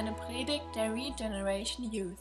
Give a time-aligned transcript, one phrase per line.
[0.00, 2.16] eine Predigt der Regeneration Youth.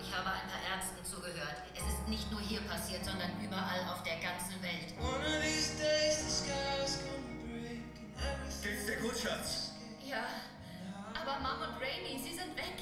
[0.00, 1.60] Ich habe ein paar Ärzten zugehört.
[1.74, 4.96] Es ist nicht nur hier passiert, sondern überall auf der ganzen Welt.
[4.96, 8.72] One of these days the sky's gonna break and everything.
[8.72, 9.74] Geht's dir gut, Schatz?
[10.02, 10.24] Ja,
[11.12, 12.77] aber Mom und Rainy, sie sind weg.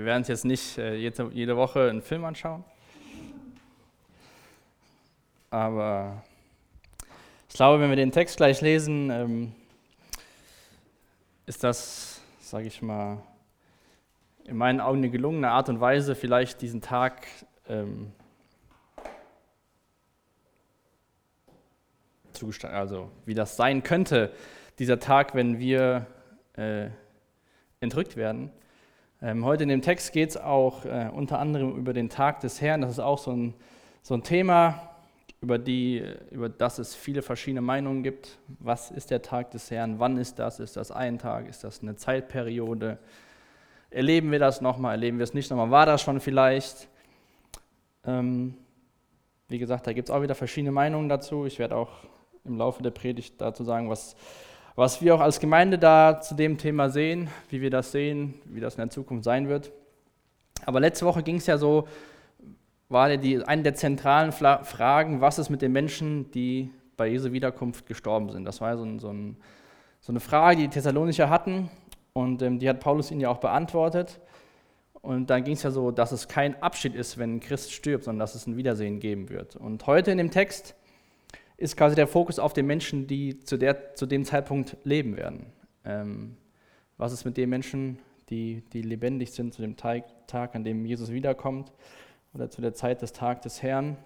[0.00, 2.64] Wir werden uns jetzt nicht äh, jede, jede Woche einen Film anschauen.
[5.50, 6.24] Aber
[7.50, 9.52] ich glaube, wenn wir den Text gleich lesen, ähm,
[11.44, 13.22] ist das, sage ich mal,
[14.44, 17.26] in meinen Augen eine gelungene Art und Weise, vielleicht diesen Tag
[17.68, 18.10] ähm,
[22.32, 24.32] zu gestalten, also wie das sein könnte,
[24.78, 26.06] dieser Tag, wenn wir
[26.56, 26.88] äh,
[27.80, 28.50] entrückt werden.
[29.22, 32.62] Ähm, heute in dem Text geht es auch äh, unter anderem über den Tag des
[32.62, 32.80] Herrn.
[32.80, 33.54] Das ist auch so ein,
[34.02, 34.96] so ein Thema,
[35.42, 38.38] über, die, über das es viele verschiedene Meinungen gibt.
[38.60, 39.98] Was ist der Tag des Herrn?
[39.98, 40.58] Wann ist das?
[40.58, 41.48] Ist das ein Tag?
[41.48, 42.96] Ist das eine Zeitperiode?
[43.90, 44.92] Erleben wir das nochmal?
[44.92, 45.70] Erleben wir es nicht nochmal?
[45.70, 46.88] War das schon vielleicht?
[48.06, 48.54] Ähm,
[49.48, 51.44] wie gesagt, da gibt es auch wieder verschiedene Meinungen dazu.
[51.44, 51.90] Ich werde auch
[52.46, 54.16] im Laufe der Predigt dazu sagen, was,
[54.80, 58.60] was wir auch als Gemeinde da zu dem Thema sehen, wie wir das sehen, wie
[58.60, 59.72] das in der Zukunft sein wird.
[60.64, 61.86] Aber letzte Woche ging es ja so,
[62.88, 67.30] war die, eine der zentralen Fla Fragen, was ist mit den Menschen, die bei Jesu
[67.30, 68.46] Wiederkunft gestorben sind.
[68.46, 69.36] Das war so, ein, so, ein,
[70.00, 71.68] so eine Frage, die die Thessalonicher hatten
[72.14, 74.18] und ähm, die hat Paulus ihnen ja auch beantwortet.
[75.02, 78.04] Und dann ging es ja so, dass es kein Abschied ist, wenn ein Christ stirbt,
[78.04, 79.56] sondern dass es ein Wiedersehen geben wird.
[79.56, 80.74] Und heute in dem Text
[81.60, 85.52] ist quasi der Fokus auf den Menschen, die zu, der, zu dem Zeitpunkt leben werden.
[85.84, 86.36] Ähm,
[86.96, 87.98] was ist mit den Menschen,
[88.30, 91.70] die, die lebendig sind zu dem Tag, Tag, an dem Jesus wiederkommt
[92.32, 93.98] oder zu der Zeit des Tages des Herrn?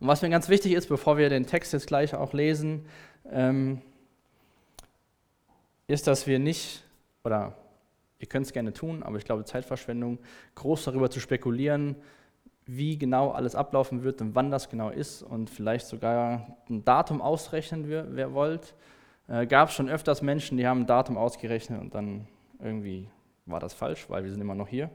[0.00, 2.86] Und was mir ganz wichtig ist, bevor wir den Text jetzt gleich auch lesen,
[3.30, 3.80] ähm,
[5.86, 6.82] ist, dass wir nicht,
[7.22, 7.56] oder
[8.18, 10.18] ihr könnt es gerne tun, aber ich glaube Zeitverschwendung,
[10.56, 11.94] groß darüber zu spekulieren,
[12.66, 17.20] wie genau alles ablaufen wird und wann das genau ist und vielleicht sogar ein Datum
[17.20, 18.74] ausrechnen, wer, wollt.
[19.28, 22.26] Äh, Gab es schon öfters Menschen, die haben ein Datum ausgerechnet und dann
[22.62, 23.08] irgendwie
[23.46, 24.90] war das falsch, weil wir sind immer noch hier.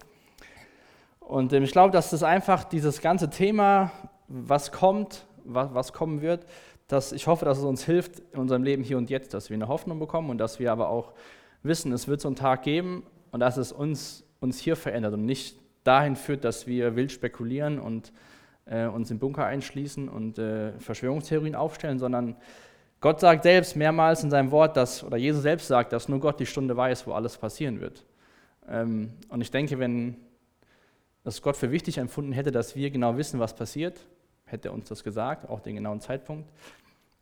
[1.20, 3.92] Und ähm, ich glaube, dass das einfach dieses ganze Thema,
[4.28, 6.46] was kommt, was, was kommen wird,
[6.88, 9.56] dass ich hoffe, dass es uns hilft in unserem Leben hier und jetzt, dass wir
[9.56, 11.14] eine Hoffnung bekommen und dass wir aber auch
[11.62, 15.26] wissen, es wird so einen Tag geben und dass es uns, uns hier verändert und
[15.26, 18.12] nicht dahin führt, dass wir wild spekulieren und
[18.66, 22.36] äh, uns im Bunker einschließen und äh, Verschwörungstheorien aufstellen, sondern
[23.02, 26.40] Gott sagt selbst mehrmals in seinem Wort, dass, oder Jesus selbst sagt, dass nur Gott
[26.40, 28.06] die Stunde weiß, wo alles passieren wird.
[28.68, 30.18] Ähm, und ich denke, wenn
[31.24, 34.06] das Gott für wichtig empfunden hätte, dass wir genau wissen, was passiert,
[34.46, 36.50] hätte er uns das gesagt, auch den genauen Zeitpunkt.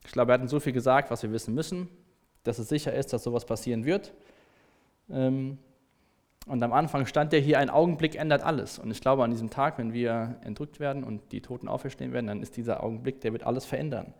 [0.05, 1.89] Ich glaube, er hat uns so viel gesagt, was wir wissen müssen,
[2.43, 4.13] dass es sicher ist, dass sowas passieren wird.
[5.09, 5.57] Ähm,
[6.47, 8.79] und am Anfang stand ja hier, ein Augenblick ändert alles.
[8.79, 12.27] Und ich glaube, an diesem Tag, wenn wir entrückt werden und die Toten auferstehen werden,
[12.27, 14.13] dann ist dieser Augenblick, der wird alles verändern.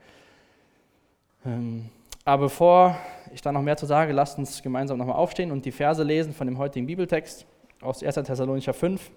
[1.46, 1.90] Ähm,
[2.26, 2.98] aber bevor
[3.34, 6.34] ich da noch mehr zu sage, lasst uns gemeinsam nochmal aufstehen und die Verse lesen
[6.34, 7.46] von dem heutigen Bibeltext
[7.80, 8.16] aus 1.
[8.16, 9.10] Thessalonicher 5.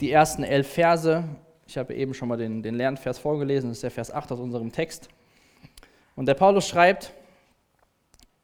[0.00, 1.24] Die ersten elf Verse,
[1.66, 4.40] ich habe eben schon mal den, den Lernvers vorgelesen, das ist der Vers 8 aus
[4.40, 5.08] unserem Text.
[6.14, 7.14] Und der Paulus schreibt,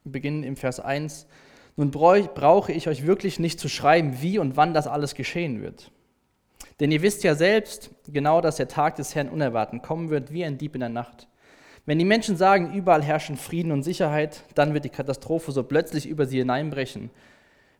[0.03, 1.27] beginnen im Vers 1,
[1.75, 5.91] nun brauche ich euch wirklich nicht zu schreiben, wie und wann das alles geschehen wird.
[6.79, 10.43] Denn ihr wisst ja selbst genau, dass der Tag des Herrn unerwartet kommen wird, wie
[10.45, 11.27] ein Dieb in der Nacht.
[11.85, 16.07] Wenn die Menschen sagen, überall herrschen Frieden und Sicherheit, dann wird die Katastrophe so plötzlich
[16.07, 17.11] über sie hineinbrechen,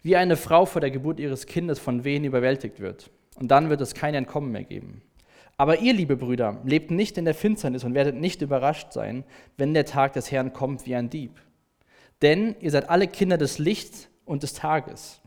[0.04, 3.10] wie eine Frau vor der Geburt ihres Kindes von Wehen überwältigt wird.
[3.40, 5.02] Und dann wird es kein Entkommen mehr geben.
[5.58, 9.24] Aber ihr, liebe Brüder, lebt nicht in der Finsternis und werdet nicht überrascht sein,
[9.58, 11.32] wenn der Tag des Herrn kommt wie ein Dieb.
[12.22, 15.22] Denn ihr seid alle Kinder des Lichts und des Tages.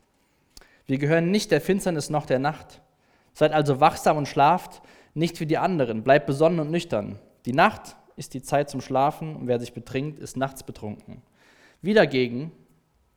[0.86, 2.80] Wir gehören nicht der Finsternis noch der Nacht.
[3.34, 4.82] Seid also wachsam und schlaft,
[5.14, 6.02] nicht wie die anderen.
[6.02, 7.18] Bleibt besonnen und nüchtern.
[7.44, 11.22] Die Nacht ist die Zeit zum Schlafen und wer sich betrinkt, ist nachts betrunken.
[11.82, 12.52] Wir dagegen,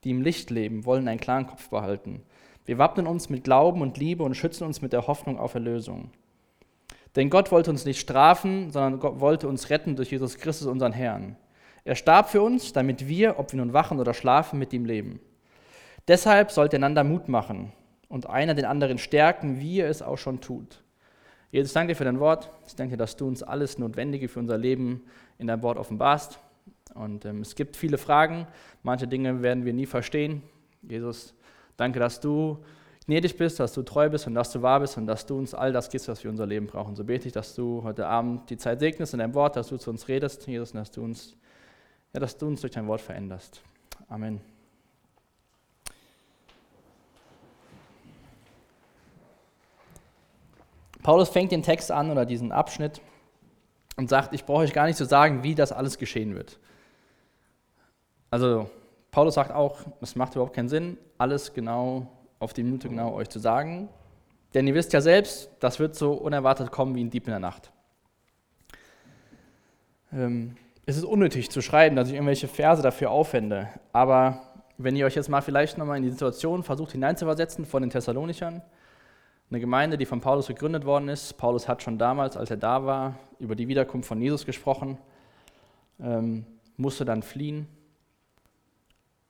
[0.03, 2.21] die im Licht leben, wollen einen klaren Kopf behalten.
[2.65, 6.11] Wir wappnen uns mit Glauben und Liebe und schützen uns mit der Hoffnung auf Erlösung.
[7.15, 10.93] Denn Gott wollte uns nicht strafen, sondern Gott wollte uns retten durch Jesus Christus, unseren
[10.93, 11.35] Herrn.
[11.83, 15.19] Er starb für uns, damit wir, ob wir nun wachen oder schlafen, mit ihm leben.
[16.07, 17.71] Deshalb sollt ihr einander Mut machen
[18.09, 20.83] und einer den anderen stärken, wie ihr es auch schon tut.
[21.51, 22.49] Jesus, danke dir für dein Wort.
[22.67, 25.03] Ich danke dir, dass du uns alles Notwendige für unser Leben
[25.37, 26.39] in deinem Wort offenbarst.
[26.93, 28.47] Und ähm, es gibt viele Fragen.
[28.83, 30.43] Manche Dinge werden wir nie verstehen.
[30.81, 31.33] Jesus,
[31.77, 32.57] danke, dass du
[33.05, 35.53] gnädig bist, dass du treu bist und dass du wahr bist und dass du uns
[35.53, 36.95] all das gibst, was wir unser Leben brauchen.
[36.95, 39.77] So bete ich, dass du heute Abend die Zeit segnest in deinem Wort, dass du
[39.77, 41.35] zu uns redest, Jesus, und dass du uns,
[42.13, 43.61] ja, dass du uns durch dein Wort veränderst.
[44.09, 44.41] Amen.
[51.03, 53.01] Paulus fängt den Text an oder diesen Abschnitt
[53.97, 56.59] und sagt, ich brauche euch gar nicht zu sagen, wie das alles geschehen wird.
[58.29, 58.69] Also
[59.09, 62.07] Paulus sagt auch, es macht überhaupt keinen Sinn, alles genau
[62.39, 63.89] auf die Minute genau euch zu sagen,
[64.53, 67.39] denn ihr wisst ja selbst, das wird so unerwartet kommen wie ein Dieb in der
[67.39, 67.71] Nacht.
[70.13, 70.55] Ähm,
[70.85, 74.41] es ist unnötig zu schreiben, dass ich irgendwelche Verse dafür aufwende, aber
[74.77, 78.61] wenn ihr euch jetzt mal vielleicht nochmal in die Situation versucht hineinzuversetzen von den Thessalonichern,
[79.51, 81.33] eine Gemeinde, die von Paulus gegründet worden ist.
[81.37, 84.97] Paulus hat schon damals, als er da war, über die Wiederkunft von Jesus gesprochen,
[85.99, 86.45] ähm,
[86.77, 87.67] musste dann fliehen.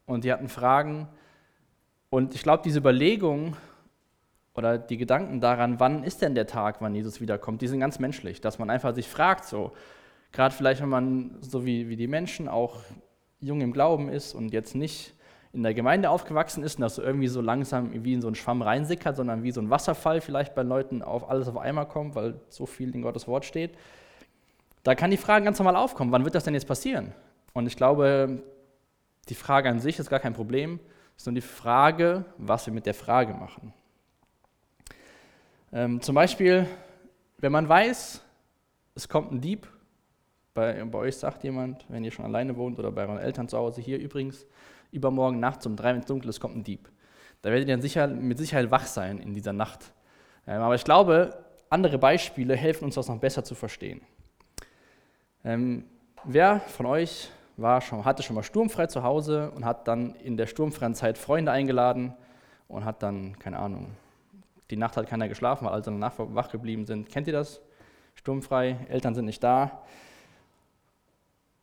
[0.06, 1.08] Und die hatten Fragen.
[2.12, 3.58] Und ich glaube, diese Überlegung
[4.54, 7.98] oder die Gedanken daran, wann ist denn der Tag, wann Jesus wiederkommt, die sind ganz
[7.98, 8.42] menschlich.
[8.42, 9.72] Dass man einfach sich fragt, so,
[10.32, 12.78] gerade vielleicht, wenn man so wie, wie die Menschen auch
[13.40, 15.14] jung im Glauben ist und jetzt nicht
[15.54, 18.62] in der Gemeinde aufgewachsen ist und das irgendwie so langsam wie in so einen Schwamm
[18.62, 22.40] reinsickert, sondern wie so ein Wasserfall vielleicht bei Leuten auf alles auf einmal kommt, weil
[22.50, 23.72] so viel in Gottes Wort steht.
[24.84, 27.14] Da kann die Frage ganz normal aufkommen, wann wird das denn jetzt passieren?
[27.54, 28.42] Und ich glaube,
[29.28, 30.80] die Frage an sich ist gar kein Problem,
[31.26, 33.74] nur die Frage, was wir mit der Frage machen.
[35.72, 36.68] Ähm, zum Beispiel,
[37.38, 38.22] wenn man weiß,
[38.96, 39.68] es kommt ein Dieb,
[40.54, 43.58] bei, bei euch sagt jemand, wenn ihr schon alleine wohnt oder bei euren Eltern zu
[43.58, 44.46] Hause, hier übrigens,
[44.92, 46.90] übermorgen nachts um drei, wenn es dunkel ist, kommt ein Dieb.
[47.42, 49.94] Da werdet ihr dann sicher, mit Sicherheit wach sein in dieser Nacht.
[50.46, 51.38] Ähm, aber ich glaube,
[51.70, 54.02] andere Beispiele helfen uns das noch besser zu verstehen.
[55.44, 55.86] Ähm,
[56.24, 60.38] wer von euch war schon, hatte schon mal sturmfrei zu Hause und hat dann in
[60.38, 62.14] der sturmfreien Zeit Freunde eingeladen
[62.68, 63.92] und hat dann, keine Ahnung,
[64.70, 67.10] die Nacht hat keiner geschlafen, weil alle danach wach geblieben sind.
[67.10, 67.62] Kennt ihr das?
[68.16, 69.82] Sturmfrei, Eltern sind nicht da.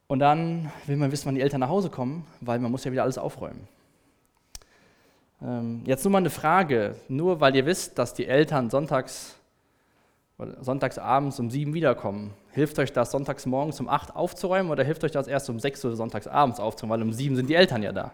[0.08, 2.90] Und dann will man wissen, wann die Eltern nach Hause kommen, weil man muss ja
[2.90, 3.68] wieder alles aufräumen.
[5.42, 9.36] Ähm, jetzt nur mal eine Frage, nur weil ihr wisst, dass die Eltern sonntags,
[10.60, 15.12] sonntagsabends um sieben wiederkommen, hilft euch das sonntags morgens um acht aufzuräumen oder hilft euch
[15.12, 18.12] das erst um sechs Uhr sonntagsabends aufzuräumen, weil um sieben sind die Eltern ja da?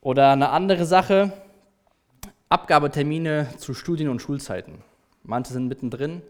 [0.00, 1.32] Oder eine andere Sache,
[2.48, 4.82] Abgabetermine zu Studien- und Schulzeiten.
[5.24, 6.22] Manche sind mittendrin.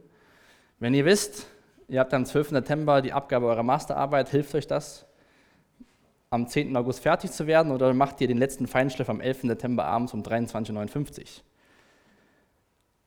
[0.78, 1.46] Wenn ihr wisst,
[1.90, 2.50] Ihr habt am 12.
[2.50, 4.28] September die Abgabe eurer Masterarbeit.
[4.28, 5.06] Hilft euch das,
[6.30, 6.76] am 10.
[6.76, 9.40] August fertig zu werden oder macht ihr den letzten Feinschliff am 11.
[9.42, 11.26] September abends um 23.59 Uhr?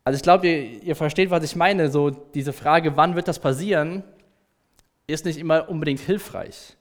[0.04, 1.90] Also ich glaube, ihr, ihr, versteht, was ich meine.
[1.90, 4.04] So diese Frage, wann wird das passieren,
[5.08, 6.76] ist nicht immer unbedingt hilfreich.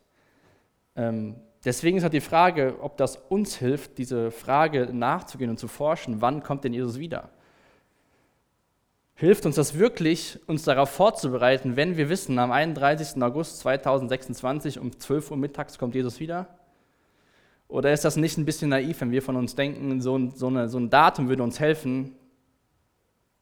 [0.96, 5.68] Ähm, deswegen ist halt die Frage, ob das uns hilft, diese Frage nachzugehen und zu
[5.68, 7.30] forschen, wann kommt denn Jesus wieder?
[9.14, 13.22] Hilft uns das wirklich, uns darauf vorzubereiten, wenn wir wissen, am 31.
[13.22, 16.48] August 2026 um 12 Uhr mittags kommt Jesus wieder?
[17.68, 20.48] Oder ist das nicht ein bisschen naiv, wenn wir von uns denken, so ein, so
[20.48, 22.16] eine, so ein Datum würde uns helfen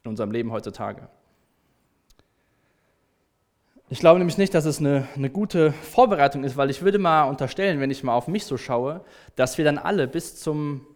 [0.05, 1.09] in unserem Leben heutzutage?
[3.93, 7.25] Ich glaube nämlich nicht, dass es eine, eine, gute Vorbereitung ist, weil ich würde mal
[7.25, 10.87] unterstellen, wenn ich mal auf mich so schaue, dass wir dann alle bis zum,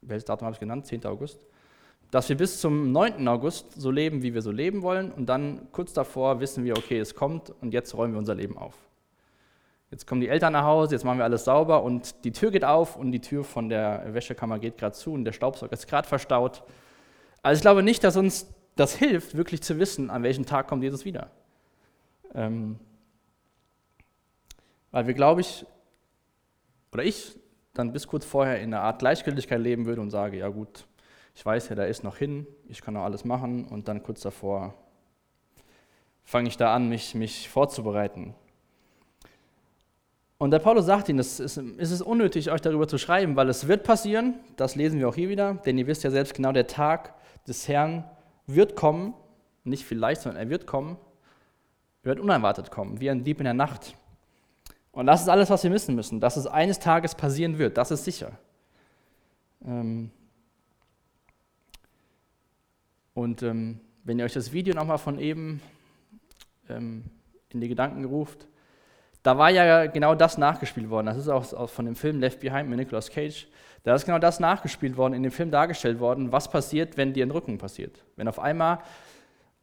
[0.00, 0.86] welches Datum habe ich genannt?
[0.86, 1.06] 10.
[1.06, 1.44] August?
[2.10, 3.26] Dass wir bis zum 9.
[3.28, 6.98] August so leben, wie wir so leben wollen und dann kurz davor wissen wir, okay,
[6.98, 8.74] es kommt und jetzt räumen wir unser Leben auf.
[9.90, 12.64] Jetzt kommen die Eltern nach Hause, jetzt machen wir alles sauber und die Tür geht
[12.64, 16.08] auf und die Tür von der Wäschekammer geht gerade zu und der Staubsauger ist gerade
[16.08, 16.64] verstaut.
[17.42, 20.82] Also ich glaube nicht, dass uns das hilft, wirklich zu wissen, an welchem Tag kommt
[20.82, 21.30] Jesus wieder.
[22.34, 22.78] Ähm,
[24.90, 25.66] weil wir, glaube ich,
[26.92, 27.38] oder ich
[27.72, 30.86] dann bis kurz vorher in einer Art Gleichgültigkeit leben würde und sage, ja gut,
[31.34, 34.20] ich weiß ja, da ist noch hin, ich kann noch alles machen und dann kurz
[34.20, 34.74] davor
[36.22, 38.34] fange ich da an, mich, mich vorzubereiten.
[40.38, 43.48] Und der Paulus sagt ihnen, es ist, es ist unnötig, euch darüber zu schreiben, weil
[43.48, 46.52] es wird passieren, das lesen wir auch hier wieder, denn ihr wisst ja selbst genau,
[46.52, 47.14] der Tag
[47.46, 48.04] des Herrn
[48.46, 49.14] wird kommen,
[49.64, 50.96] nicht vielleicht, sondern er wird kommen,
[52.02, 53.96] er wird unerwartet kommen, wie ein Dieb in der Nacht.
[54.92, 57.90] Und das ist alles, was wir wissen müssen, dass es eines Tages passieren wird, das
[57.90, 58.32] ist sicher.
[59.64, 60.10] Ähm,
[63.14, 65.62] und ähm, wenn ihr euch das Video nochmal von eben
[66.68, 67.04] ähm,
[67.50, 68.46] in die Gedanken ruft,
[69.24, 71.06] Da war ja genau das nachgespielt worden.
[71.06, 73.48] Das ist auch von dem Film Left Behind mit Nicolas Cage.
[73.82, 77.22] Da ist genau das nachgespielt worden, in dem Film dargestellt worden, was passiert, wenn die
[77.22, 78.04] Entrückung passiert.
[78.16, 78.80] Wenn auf einmal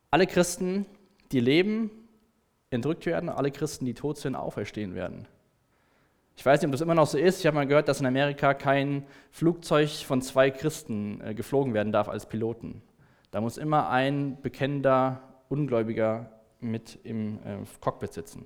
[0.10, 0.88] alle Christen,
[1.32, 1.92] die leben,
[2.72, 5.28] entrückt werden, alle Christen, die tot sind, auferstehen werden.
[6.36, 7.40] Ich weiß nicht, ob das immer noch so ist.
[7.40, 11.92] Ich habe mal gehört, dass in Amerika kein Flugzeug von zwei Christen äh, geflogen werden
[11.92, 12.82] darf als Piloten.
[13.32, 18.46] Da muss immer ein bekennender Ungläubiger mit im äh, Cockpit sitzen.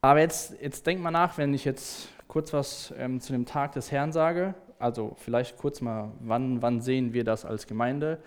[0.00, 3.72] Aber jetzt, jetzt denkt mal nach, wenn ich jetzt kurz was ähm, zu dem Tag
[3.72, 4.54] des Herrn sage.
[4.78, 8.18] Also vielleicht kurz mal, wann, wann sehen wir das als Gemeinde?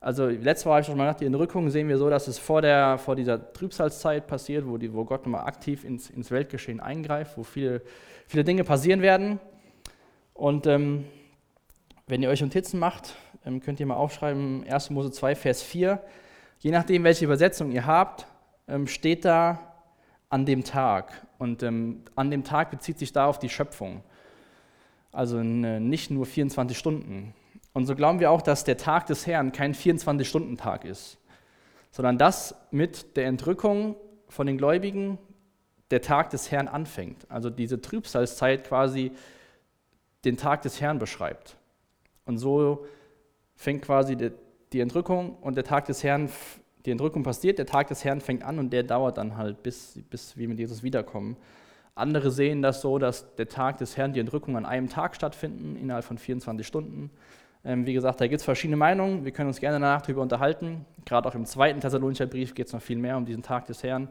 [0.00, 2.38] Also letztes Mal habe ich schon mal gesagt, die Entrückung sehen wir so, dass es
[2.38, 6.80] vor, der, vor dieser Trübsalzeit passiert, wo, die, wo Gott nochmal aktiv ins, ins Weltgeschehen
[6.80, 7.82] eingreift, wo viele,
[8.26, 9.38] viele Dinge passieren werden.
[10.34, 11.04] Und ähm,
[12.12, 13.16] wenn ihr euch Notizen macht,
[13.46, 14.90] ähm, könnt ihr mal aufschreiben, 1.
[14.90, 15.98] Mose 2, Vers 4.
[16.58, 18.26] Je nachdem, welche Übersetzung ihr habt,
[18.68, 19.78] ähm, steht da
[20.28, 21.26] an dem Tag.
[21.38, 24.02] Und ähm, an dem Tag bezieht sich da auf die Schöpfung.
[25.10, 27.32] Also nicht nur 24 Stunden.
[27.72, 31.16] Und so glauben wir auch, dass der Tag des Herrn kein 24-Stunden-Tag ist,
[31.92, 33.96] sondern dass mit der Entrückung
[34.28, 35.16] von den Gläubigen
[35.90, 37.24] der Tag des Herrn anfängt.
[37.30, 39.12] Also diese Trübsalzeit quasi
[40.26, 41.56] den Tag des Herrn beschreibt.
[42.24, 42.86] Und so
[43.54, 44.32] fängt quasi die,
[44.72, 46.28] die Entrückung und der Tag des Herrn,
[46.84, 50.00] die Entrückung passiert, der Tag des Herrn fängt an und der dauert dann halt, bis,
[50.10, 51.36] bis wir mit Jesus wiederkommen.
[51.94, 55.76] Andere sehen das so, dass der Tag des Herrn, die Entrückung an einem Tag stattfinden,
[55.76, 57.10] innerhalb von 24 Stunden.
[57.64, 59.24] Ähm, wie gesagt, da gibt es verschiedene Meinungen.
[59.24, 60.86] Wir können uns gerne danach darüber unterhalten.
[61.04, 63.82] Gerade auch im zweiten Thessalonicher Brief geht es noch viel mehr um diesen Tag des
[63.82, 64.08] Herrn.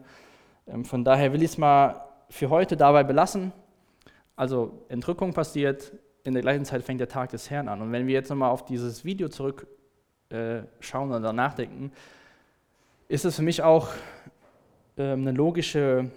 [0.66, 3.52] Ähm, von daher will ich es mal für heute dabei belassen.
[4.36, 5.92] Also Entrückung passiert,
[6.24, 7.80] in der gleichen Zeit fängt der Tag des Herrn an.
[7.82, 9.70] Und wenn wir jetzt nochmal auf dieses Video zurückschauen
[10.30, 11.92] äh, oder nachdenken,
[13.08, 13.88] ist es für mich auch
[14.96, 16.10] äh, eine logische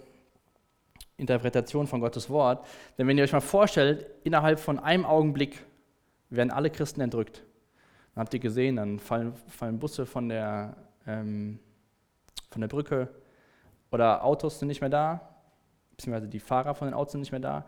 [1.16, 2.66] Interpretation von Gottes Wort.
[2.98, 5.64] Denn wenn ihr euch mal vorstellt, innerhalb von einem Augenblick
[6.30, 7.42] werden alle Christen entrückt.
[8.14, 11.58] Dann habt ihr gesehen, dann fallen, fallen Busse von der, ähm,
[12.50, 13.08] von der Brücke
[13.90, 15.20] oder Autos sind nicht mehr da,
[15.90, 17.64] beziehungsweise die Fahrer von den Autos sind nicht mehr da.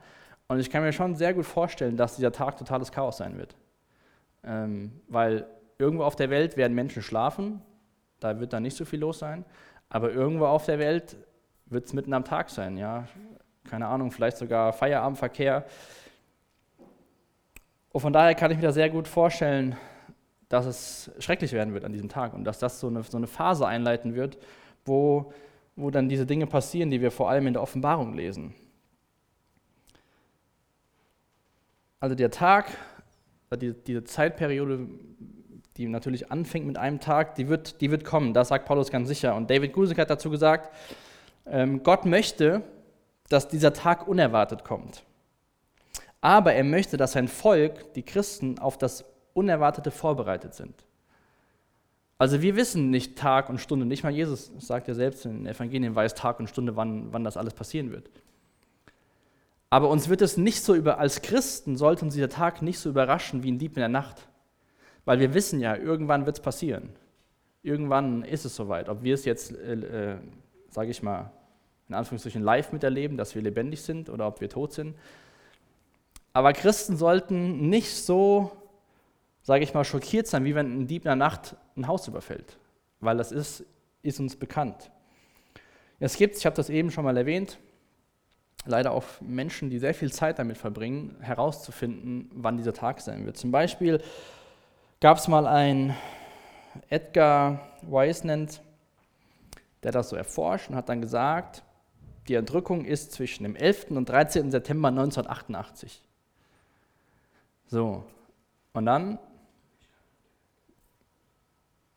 [0.49, 3.55] Und ich kann mir schon sehr gut vorstellen, dass dieser Tag totales Chaos sein wird.
[4.43, 5.47] Ähm, weil
[5.79, 7.61] irgendwo auf der Welt werden Menschen schlafen,
[8.19, 9.45] da wird dann nicht so viel los sein,
[9.91, 11.17] aber irgendwo auf der Welt
[11.67, 13.07] wird es mitten am Tag sein, ja.
[13.65, 15.67] Keine Ahnung, vielleicht sogar Feierabendverkehr.
[17.93, 19.77] Und von daher kann ich mir da sehr gut vorstellen,
[20.49, 23.27] dass es schrecklich werden wird an diesem Tag und dass das so eine, so eine
[23.27, 24.39] Phase einleiten wird,
[24.87, 25.31] wo,
[25.77, 28.55] wo dann diese Dinge passieren, die wir vor allem in der Offenbarung lesen.
[32.01, 32.71] Also der Tag,
[33.61, 34.89] die, diese Zeitperiode,
[35.77, 39.09] die natürlich anfängt mit einem Tag, die wird, die wird kommen, das sagt Paulus ganz
[39.09, 39.35] sicher.
[39.35, 40.75] Und David Guzik hat dazu gesagt,
[41.47, 42.63] ähm, Gott möchte,
[43.29, 45.03] dass dieser Tag unerwartet kommt.
[46.21, 50.75] Aber er möchte, dass sein Volk, die Christen, auf das Unerwartete vorbereitet sind.
[52.19, 55.47] Also wir wissen nicht Tag und Stunde, nicht mal Jesus sagt ja selbst in den
[55.47, 58.11] Evangelien, weiß Tag und Stunde, wann, wann das alles passieren wird.
[59.71, 62.89] Aber uns wird es nicht so über, als Christen sollte uns dieser Tag nicht so
[62.89, 64.29] überraschen wie ein Dieb in der Nacht.
[65.05, 66.91] Weil wir wissen ja, irgendwann wird es passieren.
[67.63, 68.89] Irgendwann ist es soweit.
[68.89, 70.17] Ob wir es jetzt, äh, äh,
[70.71, 71.33] sage ich mal,
[71.89, 74.95] in Anführungsstrichen live miterleben, dass wir lebendig sind oder ob wir tot sind,
[76.33, 78.53] aber Christen sollten nicht so,
[79.43, 82.59] sage ich mal, schockiert sein, wie wenn ein Dieb in der Nacht ein Haus überfällt,
[83.01, 83.65] weil das ist,
[84.03, 84.91] ist uns bekannt.
[85.99, 87.59] Es gibt, ich habe das eben schon mal erwähnt,
[88.69, 93.37] leider auch Menschen, die sehr viel Zeit damit verbringen, herauszufinden, wann dieser Tag sein wird.
[93.37, 94.01] Zum Beispiel
[95.01, 95.95] gab es mal einen
[96.89, 98.61] Edgar Weisnant,
[99.83, 101.63] der das so erforscht und hat dann gesagt,
[102.29, 103.91] die Entrückung ist zwischen dem 11.
[103.91, 104.51] und 13.
[104.51, 106.03] September 1988.
[107.67, 108.05] So,
[108.73, 109.19] und dann,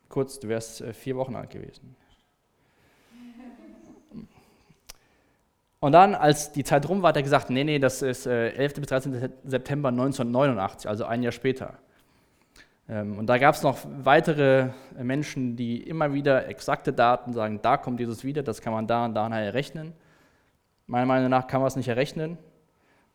[0.08, 1.96] kurz, du wärst äh, vier Wochen alt gewesen.
[5.82, 8.50] Und dann, als die Zeit rum war, hat er gesagt, nee, nee, das ist äh,
[8.50, 8.74] 11.
[8.74, 9.32] bis 13.
[9.42, 11.74] September 1989, also ein Jahr später.
[12.88, 17.76] Ähm, und da gab es noch weitere Menschen, die immer wieder exakte Daten sagen, da
[17.78, 19.92] kommt Jesus wieder, das kann man da und da errechnen.
[20.86, 22.38] Meiner Meinung nach kann man es nicht errechnen.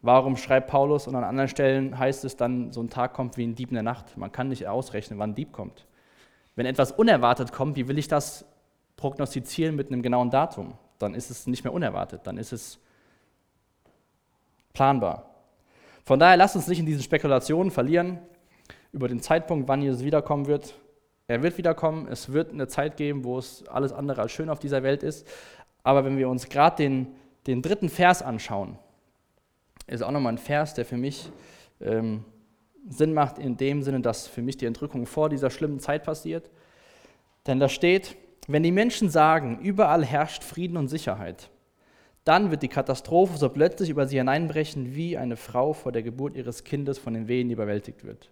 [0.02, 3.48] Warum schreibt Paulus und an anderen Stellen heißt es dann, so ein Tag kommt wie
[3.48, 4.18] ein Dieb in der Nacht?
[4.18, 5.88] Man kann nicht ausrechnen, wann ein Dieb kommt.
[6.58, 8.44] Wenn etwas unerwartet kommt, wie will ich das
[8.98, 10.74] prognostizieren mit einem genauen Datum?
[11.00, 12.80] Dann ist es nicht mehr unerwartet, dann ist es
[14.74, 15.30] planbar.
[16.04, 18.20] Von daher lasst uns nicht in diesen Spekulationen verlieren
[18.92, 20.76] über den Zeitpunkt, wann Jesus wiederkommen wird.
[21.28, 24.60] Er wird wiederkommen, es wird eine Zeit geben, wo es alles andere als schön auf
[24.60, 25.28] dieser Welt ist.
[25.84, 27.16] Aber wenn wir uns gerade den,
[27.48, 28.78] den dritten Vers anschauen,
[29.88, 31.30] ist auch nochmal ein Vers, der für mich
[31.82, 32.24] ähm,
[32.90, 36.50] Sinn macht, in dem Sinne, dass für mich die Entrückung vor dieser schlimmen Zeit passiert.
[37.46, 38.16] Denn da steht,
[38.48, 41.50] wenn die Menschen sagen, überall herrscht Frieden und Sicherheit,
[42.24, 46.36] dann wird die Katastrophe so plötzlich über sie hineinbrechen, wie eine Frau vor der Geburt
[46.36, 48.32] ihres Kindes von den Wehen überwältigt wird.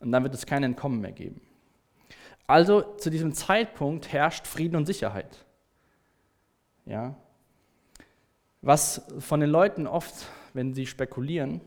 [0.00, 1.40] Und dann wird es kein Entkommen mehr geben.
[2.46, 5.44] Also zu diesem Zeitpunkt herrscht Frieden und Sicherheit.
[6.86, 7.14] Ja.
[8.62, 11.60] Was von den Leuten oft, wenn sie spekulieren,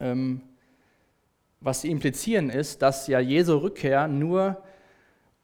[0.00, 0.40] ähm,
[1.60, 4.62] was sie implizieren, ist, dass ja Jesu Rückkehr nur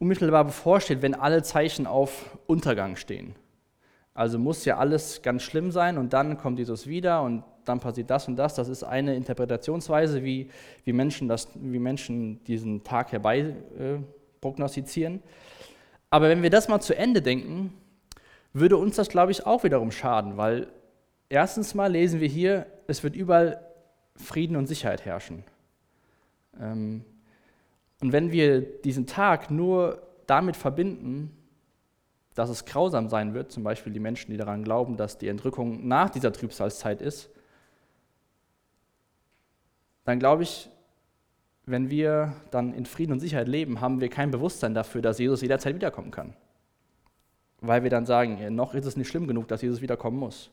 [0.02, 3.36] unmittelbar bevorsteht, wenn alle Zeichen auf Untergang stehen.
[4.14, 8.10] Also muss ja alles ganz schlimm sein und dann kommt Jesus wieder und dann passiert
[8.10, 8.56] das und das.
[8.56, 10.50] Das ist eine Interpretationsweise, wie,
[10.84, 13.98] wie, Menschen, das, wie Menschen diesen Tag herbei äh,
[14.40, 15.22] prognostizieren.
[16.10, 17.72] Aber wenn wir das mal zu Ende denken,
[18.52, 20.66] würde uns das, glaube ich, auch wiederum schaden, weil
[21.28, 23.64] erstens mal lesen wir hier, es wird überall
[24.16, 25.44] Frieden und Sicherheit herrschen.
[26.60, 27.04] Ähm,
[28.02, 31.30] und wenn wir diesen Tag nur damit verbinden,
[32.34, 35.86] dass es grausam sein wird, zum Beispiel die Menschen, die daran glauben, dass die Entrückung
[35.86, 37.30] nach dieser Trübsalzeit ist,
[40.04, 40.68] dann glaube ich,
[41.64, 45.40] wenn wir dann in Frieden und Sicherheit leben, haben wir kein Bewusstsein dafür, dass Jesus
[45.40, 46.34] jederzeit wiederkommen kann.
[47.60, 50.50] Weil wir dann sagen, noch ist es nicht schlimm genug, dass Jesus wiederkommen muss.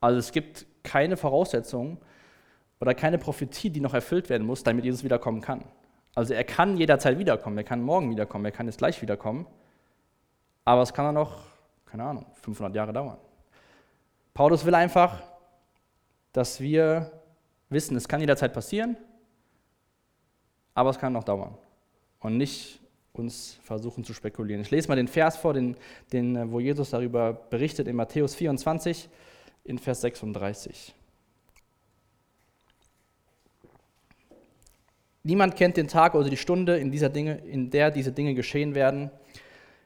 [0.00, 1.98] Also es gibt keine Voraussetzungen
[2.80, 5.64] oder keine Prophetie, die noch erfüllt werden muss, damit Jesus wiederkommen kann.
[6.14, 9.46] Also er kann jederzeit wiederkommen, er kann morgen wiederkommen, er kann jetzt gleich wiederkommen,
[10.64, 11.44] aber es kann dann noch,
[11.86, 13.18] keine Ahnung, 500 Jahre dauern.
[14.34, 15.22] Paulus will einfach,
[16.32, 17.10] dass wir
[17.68, 18.96] wissen, es kann jederzeit passieren,
[20.74, 21.56] aber es kann noch dauern.
[22.20, 22.80] Und nicht
[23.12, 24.62] uns versuchen zu spekulieren.
[24.62, 25.76] Ich lese mal den Vers vor, den,
[26.12, 29.08] den, wo Jesus darüber berichtet in Matthäus 24
[29.64, 30.94] in Vers 36.
[35.24, 38.74] Niemand kennt den Tag oder die Stunde, in, dieser Dinge, in der diese Dinge geschehen
[38.74, 39.10] werden.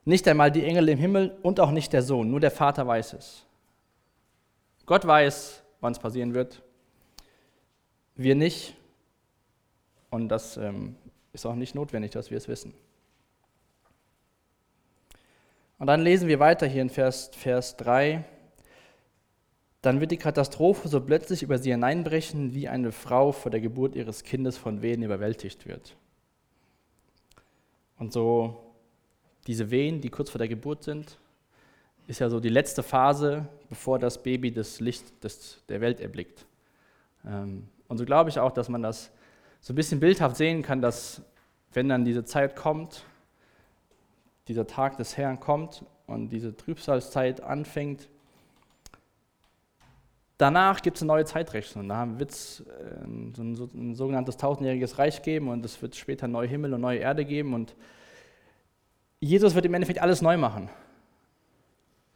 [0.05, 3.12] Nicht einmal die Engel im Himmel und auch nicht der Sohn, nur der Vater weiß
[3.14, 3.44] es.
[4.87, 6.62] Gott weiß, wann es passieren wird.
[8.14, 8.77] Wir nicht.
[10.11, 10.96] Und das ähm,
[11.33, 12.72] ist auch nicht notwendig, dass wir es wissen.
[15.79, 18.25] Und dann lesen wir weiter hier in Vers, Vers 3.
[19.87, 23.94] Dann wird die Katastrophe so plötzlich über sie hineinbrechen, wie eine Frau vor der Geburt
[23.94, 25.94] ihres Kindes von Wehen überwältigt wird.
[27.96, 28.57] Und so
[29.46, 31.16] diese Wehen, die kurz vor der Geburt sind,
[32.09, 36.46] ist ja so die letzte Phase, bevor das Baby das Licht des, der Welt erblickt.
[37.25, 39.12] Ähm, und so glaube ich auch, dass man das
[39.61, 41.22] so ein bisschen bildhaft sehen kann, dass
[41.75, 43.05] wenn dann diese Zeit kommt,
[44.49, 48.09] dieser Tag des Herrn kommt und diese Trübsalzeit anfängt,
[50.38, 51.88] Danach gibt es eine neue Zeitrechnung.
[51.88, 52.64] Da wird es äh,
[53.35, 56.81] so ein, so ein sogenanntes tausendjähriges Reich geben und es wird später neue Himmel und
[56.83, 57.75] neue Erde geben und
[59.20, 60.68] Jesus wird im Endeffekt alles neu machen.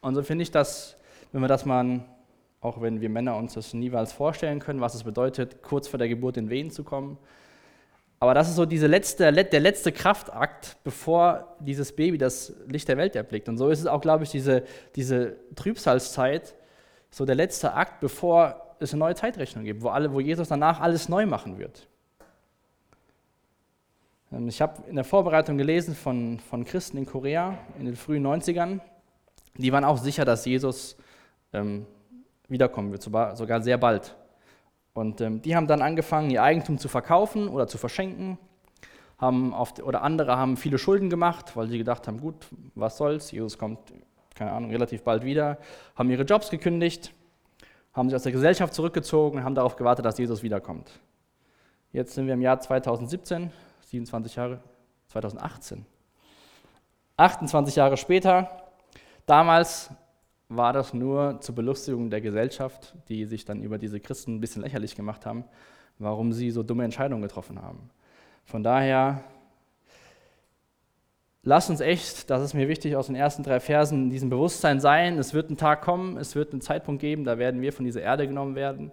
[0.01, 0.95] Und so finde ich das,
[1.31, 2.01] wenn wir das mal,
[2.59, 6.07] auch wenn wir Männer uns das niemals vorstellen können, was es bedeutet, kurz vor der
[6.07, 7.17] Geburt in Wehen zu kommen.
[8.19, 12.97] Aber das ist so diese letzte, der letzte Kraftakt, bevor dieses Baby das Licht der
[12.97, 13.49] Welt erblickt.
[13.49, 14.63] Und so ist es auch, glaube ich, diese,
[14.95, 16.53] diese Trübsalzeit,
[17.11, 20.79] so der letzte Akt, bevor es eine neue Zeitrechnung gibt, wo, alle, wo Jesus danach
[20.79, 21.87] alles neu machen wird.
[24.31, 28.25] Ähm, ich habe in der Vorbereitung gelesen von, von Christen in Korea in den frühen
[28.25, 28.79] 90ern,
[29.57, 30.95] die waren auch sicher, dass Jesus
[31.53, 31.85] ähm,
[32.47, 34.15] wiederkommen wird, sogar, sehr bald.
[34.93, 38.37] Und ähm, die haben dann angefangen, ihr Eigentum zu verkaufen oder zu verschenken.
[39.17, 43.31] Haben auf, oder andere haben viele Schulden gemacht, weil sie gedacht haben, gut, was soll's,
[43.31, 43.79] Jesus kommt
[44.41, 45.59] keine Ahnung, relativ bald wieder,
[45.95, 47.13] haben ihre Jobs gekündigt,
[47.93, 50.89] haben sich aus der Gesellschaft zurückgezogen und haben darauf gewartet, dass Jesus wiederkommt.
[51.93, 53.51] Jetzt sind wir im Jahr 2017,
[53.85, 54.59] 27 Jahre,
[55.09, 55.85] 2018.
[57.17, 58.49] 28 Jahre später,
[59.27, 59.91] damals
[60.49, 64.63] war das nur zur Belustigung der Gesellschaft, die sich dann über diese Christen ein bisschen
[64.63, 65.43] lächerlich gemacht haben,
[65.99, 67.91] warum sie so dumme Entscheidungen getroffen haben.
[68.43, 69.23] Von daher
[71.43, 74.79] Lass uns echt, das ist mir wichtig, aus den ersten drei Versen in diesem Bewusstsein
[74.79, 75.17] sein.
[75.17, 78.01] Es wird ein Tag kommen, es wird einen Zeitpunkt geben, da werden wir von dieser
[78.01, 78.91] Erde genommen werden.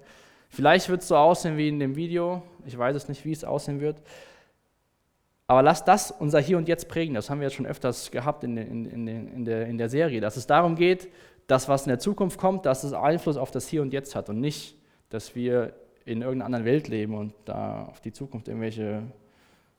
[0.49, 2.43] Vielleicht wird es so aussehen wie in dem Video.
[2.65, 4.01] Ich weiß es nicht, wie es aussehen wird.
[5.47, 7.15] Aber lass das unser Hier und Jetzt prägen.
[7.15, 10.39] Das haben wir jetzt schon öfters gehabt in, in, in, der, in der Serie, dass
[10.39, 11.09] es darum geht,
[11.49, 14.31] dass was in der Zukunft kommt, dass es Einfluss auf das Hier und Jetzt hat
[14.31, 14.77] und nicht,
[15.11, 15.75] dass wir
[16.07, 19.03] in irgendeiner anderen Welt leben und da auf die Zukunft irgendwelche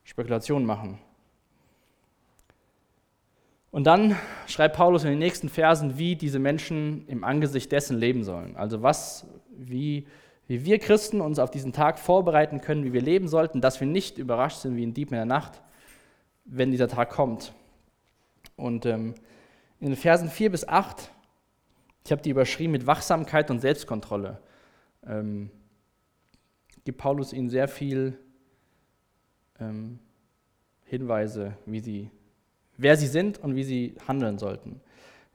[0.03, 0.99] Spekulationen machen.
[3.71, 4.15] Und dann
[4.47, 8.55] schreibt Paulus in den nächsten Versen, wie diese Menschen im Angesicht dessen leben sollen.
[8.55, 10.07] Also was, wie,
[10.47, 13.87] wie wir Christen uns auf diesen Tag vorbereiten können, wie wir leben sollten, dass wir
[13.87, 15.61] nicht überrascht sind wie ein Dieb in der Nacht,
[16.45, 17.53] wenn dieser Tag kommt.
[18.55, 19.13] Und ähm,
[19.79, 21.11] in den Versen 4 bis 8,
[22.05, 24.39] ich habe die überschrieben mit Wachsamkeit und Selbstkontrolle,
[25.05, 25.51] ähm,
[26.85, 28.17] gibt Paulus ihnen sehr viel
[29.59, 29.99] ähm,
[30.85, 32.09] Hinweise, wie sie
[32.79, 34.81] wer sie sind und wie sie handeln sollten.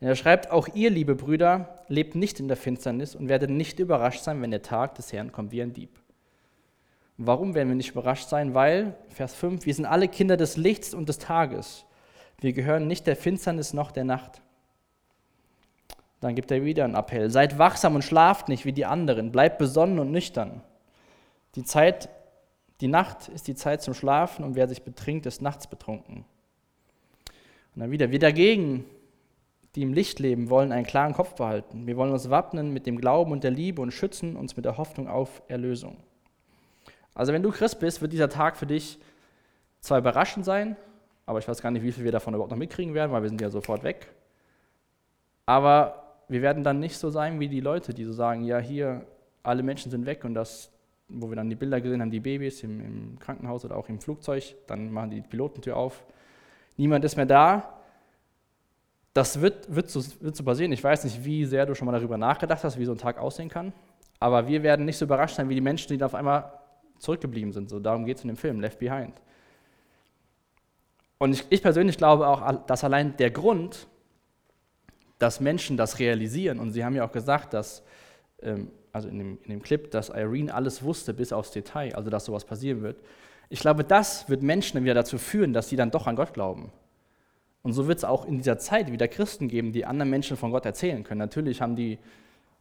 [0.00, 3.78] Denn er schreibt, auch ihr, liebe Brüder, lebt nicht in der Finsternis und werdet nicht
[3.78, 6.00] überrascht sein, wenn der Tag des Herrn kommt wie ein Dieb.
[7.16, 8.54] Warum werden wir nicht überrascht sein?
[8.54, 11.85] Weil, Vers 5, wir sind alle Kinder des Lichts und des Tages.
[12.40, 14.42] Wir gehören nicht der Finsternis noch der Nacht.
[16.20, 17.30] Dann gibt er wieder einen Appell.
[17.30, 19.30] Seid wachsam und schlaft nicht wie die anderen.
[19.30, 20.62] Bleibt besonnen und nüchtern.
[21.54, 22.09] Die Zeit,
[22.80, 26.24] die Nacht ist die Zeit zum Schlafen und wer sich betrinkt, ist nachts betrunken.
[27.74, 28.84] Und dann wieder, wir dagegen,
[29.74, 31.87] die im Licht leben, wollen einen klaren Kopf behalten.
[31.87, 34.76] Wir wollen uns wappnen mit dem Glauben und der Liebe und schützen uns mit der
[34.76, 35.96] Hoffnung auf Erlösung.
[37.14, 38.98] Also wenn du Christ bist, wird dieser Tag für dich
[39.80, 40.76] zwar überraschend sein,
[41.26, 43.28] aber ich weiß gar nicht, wie viel wir davon überhaupt noch mitkriegen werden, weil wir
[43.28, 44.12] sind ja sofort weg.
[45.46, 49.06] Aber wir werden dann nicht so sein wie die Leute, die so sagen, ja hier,
[49.42, 50.70] alle Menschen sind weg und das,
[51.08, 54.00] wo wir dann die Bilder gesehen haben, die Babys im, im Krankenhaus oder auch im
[54.00, 56.04] Flugzeug, dann machen die Pilotentür auf
[56.76, 57.80] niemand ist mehr da.
[59.12, 60.72] Das wird, wird, so, wird so passieren.
[60.72, 63.18] Ich weiß nicht, wie sehr du schon mal darüber nachgedacht hast, wie so ein Tag
[63.18, 63.72] aussehen kann.
[64.18, 66.52] Aber wir werden nicht so überrascht sein wie die Menschen, die da auf einmal
[66.98, 67.70] zurückgeblieben sind.
[67.70, 69.14] So, darum geht es in dem Film, Left Behind.
[71.18, 73.87] Und ich, ich persönlich glaube auch, dass allein der Grund,
[75.18, 77.82] dass Menschen das realisieren, und sie haben ja auch gesagt, dass,
[78.42, 82.10] ähm, also in dem, in dem Clip, dass Irene alles wusste bis aufs Detail, also
[82.10, 83.00] dass sowas passieren wird,
[83.48, 86.72] ich glaube, das wird Menschen wieder dazu führen, dass sie dann doch an Gott glauben.
[87.62, 90.50] Und so wird es auch in dieser Zeit wieder Christen geben, die anderen Menschen von
[90.50, 91.18] Gott erzählen können.
[91.18, 91.98] Natürlich haben die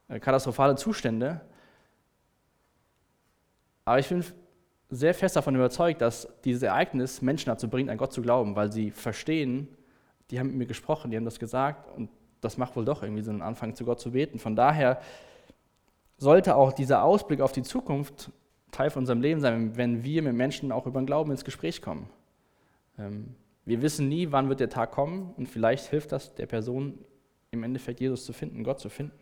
[0.08, 1.42] äh, katastrophale Zustände,
[3.86, 4.24] aber ich bin
[4.90, 8.72] sehr fest davon überzeugt, dass dieses Ereignis Menschen dazu bringt, an Gott zu glauben, weil
[8.72, 9.68] sie verstehen,
[10.32, 13.24] die haben mit mir gesprochen, die haben das gesagt und das macht wohl doch irgendwie
[13.24, 14.40] so einen Anfang zu Gott zu beten.
[14.40, 15.02] Von daher
[16.18, 18.32] sollte auch dieser Ausblick auf die Zukunft
[18.74, 21.82] Teil von unserem Leben sein, wenn wir mit Menschen auch über den Glauben ins Gespräch
[21.82, 22.10] kommen.
[23.00, 27.00] Ähm, wir wissen nie, wann wird der Tag kommen und vielleicht hilft das der Person
[27.52, 29.18] im Endeffekt Jesus zu finden, Gott zu finden.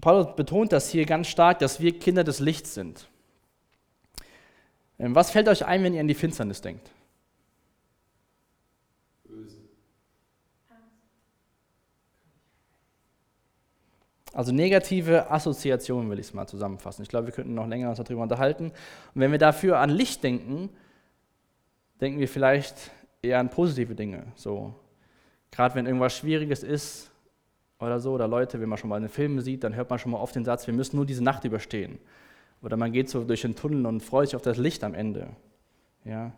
[0.00, 3.08] Paulus betont das hier ganz stark, dass wir Kinder des Lichts sind.
[4.98, 6.90] Ähm, was fällt euch ein, wenn ihr an die Finsternis denkt?
[14.32, 17.02] Also negative Assoziationen will ich es mal zusammenfassen.
[17.02, 18.66] Ich glaube, wir könnten noch länger uns darüber unterhalten.
[18.66, 20.70] Und wenn wir dafür an Licht denken,
[22.00, 24.24] denken wir vielleicht eher an positive Dinge.
[24.36, 24.74] So,
[25.50, 27.10] gerade wenn irgendwas Schwieriges ist
[27.80, 30.12] oder so, oder Leute, wenn man schon mal einen Film sieht, dann hört man schon
[30.12, 31.98] mal oft den Satz, wir müssen nur diese Nacht überstehen.
[32.62, 35.28] Oder man geht so durch den Tunnel und freut sich auf das Licht am Ende.
[36.04, 36.32] Ja.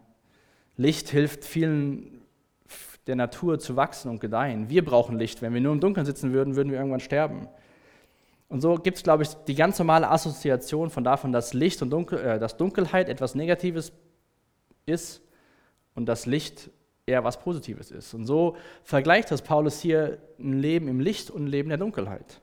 [0.77, 2.23] Licht hilft vielen
[3.07, 4.69] der Natur zu wachsen und gedeihen.
[4.69, 5.43] Wir brauchen Licht.
[5.43, 7.49] Wenn wir nur im Dunkeln sitzen würden, würden wir irgendwann sterben.
[8.53, 11.89] Und so gibt es, glaube ich, die ganz normale Assoziation von davon, dass Licht und
[11.89, 13.93] Dunkel, äh, dass Dunkelheit etwas Negatives
[14.85, 15.23] ist
[15.95, 16.69] und das Licht
[17.07, 18.13] eher was Positives ist.
[18.13, 22.43] Und so vergleicht das Paulus hier ein Leben im Licht und ein Leben der Dunkelheit.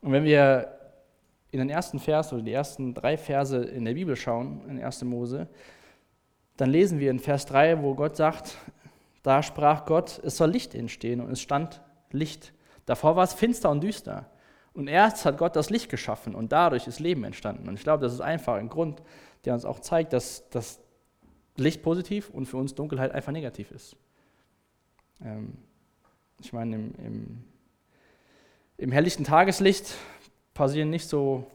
[0.00, 0.72] Und wenn wir
[1.50, 5.04] in den ersten Vers oder die ersten drei Verse in der Bibel schauen, in 1.
[5.04, 5.48] Mose,
[6.56, 8.56] dann lesen wir in Vers 3, wo Gott sagt,
[9.22, 12.54] da sprach Gott, es soll Licht entstehen und es stand Licht.
[12.86, 14.30] Davor war es finster und düster.
[14.74, 17.68] Und erst hat Gott das Licht geschaffen und dadurch ist Leben entstanden.
[17.68, 19.02] Und ich glaube, das ist einfach ein Grund,
[19.44, 20.80] der uns auch zeigt, dass das
[21.56, 23.96] Licht positiv und für uns Dunkelheit einfach negativ ist.
[25.22, 25.58] Ähm,
[26.40, 27.44] ich meine, im, im,
[28.78, 29.94] im helllichten Tageslicht
[30.54, 31.46] passieren nicht so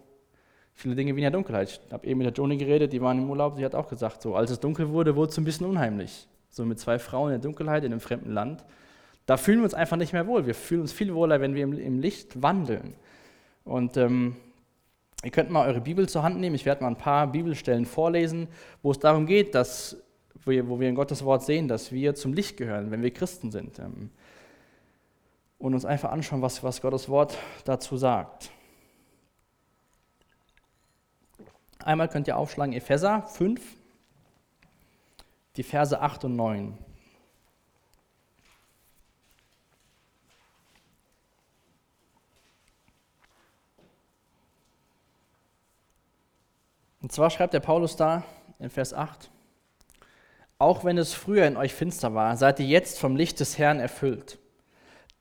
[0.73, 1.81] viele Dinge wie in der Dunkelheit.
[1.85, 4.21] Ich habe eben mit der Joni geredet, die waren im Urlaub, sie hat auch gesagt,
[4.21, 6.27] so als es dunkel wurde, wurde es ein bisschen unheimlich.
[6.49, 8.63] So mit zwei Frauen in der Dunkelheit in einem fremden Land.
[9.27, 10.47] Da fühlen wir uns einfach nicht mehr wohl.
[10.47, 12.95] Wir fühlen uns viel wohler, wenn wir im, im Licht wandeln.
[13.65, 14.37] Und ähm,
[15.21, 16.55] ihr könnt mal eure Bibel zur Hand nehmen.
[16.55, 18.47] Ich werde mal ein paar Bibelstellen vorlesen,
[18.81, 20.01] wo es darum geht, dass
[20.45, 23.11] wo wir, wo wir in Gottes Wort sehen, dass wir zum Licht gehören, wenn wir
[23.11, 23.79] Christen sind.
[23.79, 24.11] Ähm,
[25.59, 28.51] und uns einfach anschauen, was, was Gottes Wort dazu sagt.
[31.83, 33.61] Einmal könnt ihr aufschlagen Epheser 5,
[35.57, 36.77] die Verse 8 und 9.
[47.01, 48.23] Und zwar schreibt der Paulus da
[48.59, 49.29] in Vers 8,
[50.57, 53.79] Auch wenn es früher in euch finster war, seid ihr jetzt vom Licht des Herrn
[53.79, 54.39] erfüllt.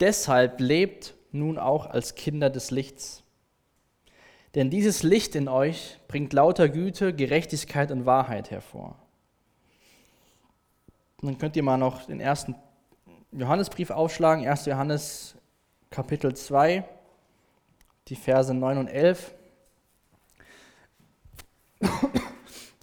[0.00, 3.22] Deshalb lebt nun auch als Kinder des Lichts.
[4.54, 8.96] Denn dieses Licht in euch bringt lauter Güte, Gerechtigkeit und Wahrheit hervor.
[11.20, 12.54] Und dann könnt ihr mal noch den ersten
[13.32, 14.64] Johannesbrief aufschlagen, 1.
[14.66, 15.34] Johannes
[15.90, 16.84] Kapitel 2,
[18.08, 19.34] die Verse 9 und 11.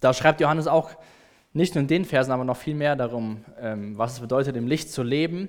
[0.00, 0.90] Da schreibt Johannes auch
[1.54, 4.66] nicht nur in den Versen, aber noch viel mehr darum, ähm, was es bedeutet, im
[4.66, 5.48] Licht zu leben.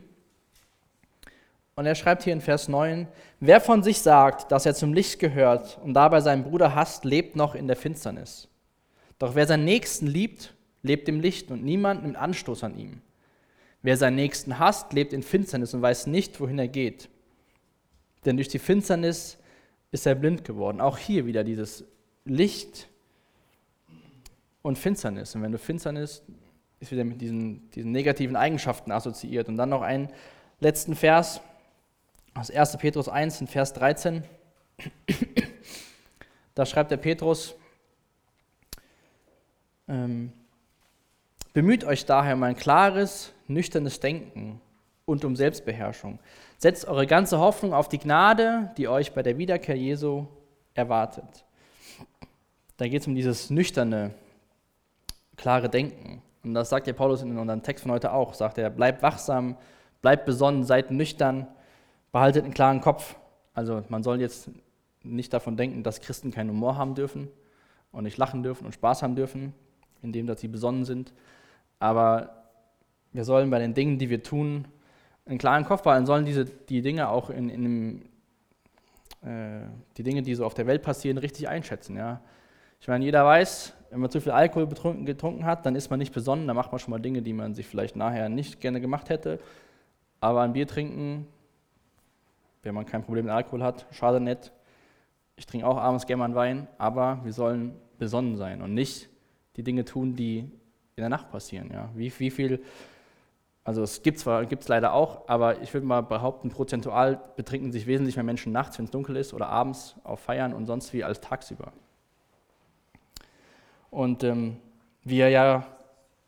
[1.75, 3.07] Und er schreibt hier in Vers 9,
[3.41, 7.35] wer von sich sagt, dass er zum Licht gehört und dabei seinen Bruder hasst, lebt
[7.35, 8.47] noch in der Finsternis.
[9.19, 10.53] Doch wer seinen Nächsten liebt,
[10.83, 13.01] lebt im Licht und niemand nimmt Anstoß an ihm.
[13.81, 17.09] Wer seinen Nächsten hasst, lebt in Finsternis und weiß nicht, wohin er geht.
[18.23, 19.37] Denn durch die Finsternis
[19.91, 20.79] ist er blind geworden.
[20.79, 21.83] Auch hier wieder dieses
[22.23, 22.87] Licht
[24.65, 25.35] und Finsternis.
[25.35, 26.23] Und wenn du Finsternis,
[26.79, 29.47] ist wieder mit diesen, diesen negativen Eigenschaften assoziiert.
[29.47, 30.09] Und dann noch einen
[30.59, 31.39] letzten Vers
[32.33, 32.77] aus 1.
[32.77, 34.23] Petrus 1 in Vers 13.
[36.55, 37.53] Da schreibt der Petrus,
[39.87, 40.31] ähm,
[41.53, 44.61] bemüht euch daher um ein klares, nüchternes Denken
[45.05, 46.17] und um Selbstbeherrschung.
[46.57, 50.25] Setzt eure ganze Hoffnung auf die Gnade, die euch bei der Wiederkehr Jesu
[50.73, 51.45] erwartet.
[52.77, 54.15] Da geht es um dieses nüchterne,
[55.37, 56.21] klare Denken.
[56.43, 58.33] Und das sagt ja Paulus in unserem Text von heute auch.
[58.33, 59.57] Sagt er, bleibt wachsam,
[60.01, 61.47] bleibt besonnen, seid nüchtern,
[62.11, 63.15] behaltet einen klaren Kopf.
[63.53, 64.49] Also man soll jetzt
[65.03, 67.29] nicht davon denken, dass Christen keinen Humor haben dürfen
[67.91, 69.53] und nicht lachen dürfen und Spaß haben dürfen,
[70.01, 71.13] indem dass sie besonnen sind.
[71.79, 72.43] Aber
[73.11, 74.67] wir sollen bei den Dingen, die wir tun,
[75.25, 78.01] einen klaren Kopf behalten, sollen diese, die Dinge auch in, in einem,
[79.21, 79.65] äh,
[79.97, 81.97] die Dinge, die so auf der Welt passieren, richtig einschätzen.
[81.97, 82.21] Ja?
[82.79, 86.13] Ich meine, jeder weiß, wenn man zu viel Alkohol getrunken hat, dann ist man nicht
[86.13, 89.09] besonnen, dann macht man schon mal Dinge, die man sich vielleicht nachher nicht gerne gemacht
[89.09, 89.39] hätte.
[90.19, 91.27] Aber ein Bier trinken,
[92.63, 94.51] wenn man kein Problem mit Alkohol hat, schade nicht.
[95.35, 99.09] Ich trinke auch abends gerne mal einen Wein, aber wir sollen besonnen sein und nicht
[99.55, 101.69] die Dinge tun, die in der Nacht passieren.
[101.71, 101.89] Ja?
[101.95, 102.63] Wie, wie viel,
[103.63, 107.85] also es gibt zwar gibt's leider auch, aber ich würde mal behaupten, prozentual betrinken sich
[107.85, 111.03] wesentlich mehr Menschen nachts, wenn es dunkel ist, oder abends auf Feiern und sonst wie
[111.03, 111.73] als tagsüber.
[113.89, 114.57] Und ähm,
[115.03, 115.65] wie ihr ja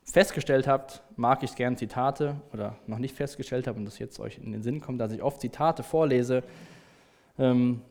[0.03, 4.37] festgestellt habt, mag ich gern Zitate oder noch nicht festgestellt habt und das jetzt euch
[4.37, 6.43] in den Sinn kommt, dass ich oft Zitate vorlese.
[7.37, 7.81] Ähm,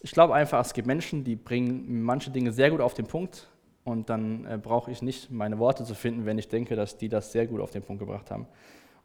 [0.00, 3.48] ich glaube einfach, es gibt Menschen, die bringen manche Dinge sehr gut auf den Punkt
[3.84, 7.08] und dann äh, brauche ich nicht meine Worte zu finden, wenn ich denke, dass die
[7.08, 8.46] das sehr gut auf den Punkt gebracht haben.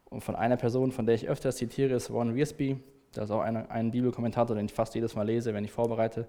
[0.06, 2.78] Und von einer Person, von der ich öfters zitiere, ist Warren Wiersbe.
[3.12, 6.26] Das ist auch eine, ein Bibelkommentator, den ich fast jedes Mal lese, wenn ich vorbereite.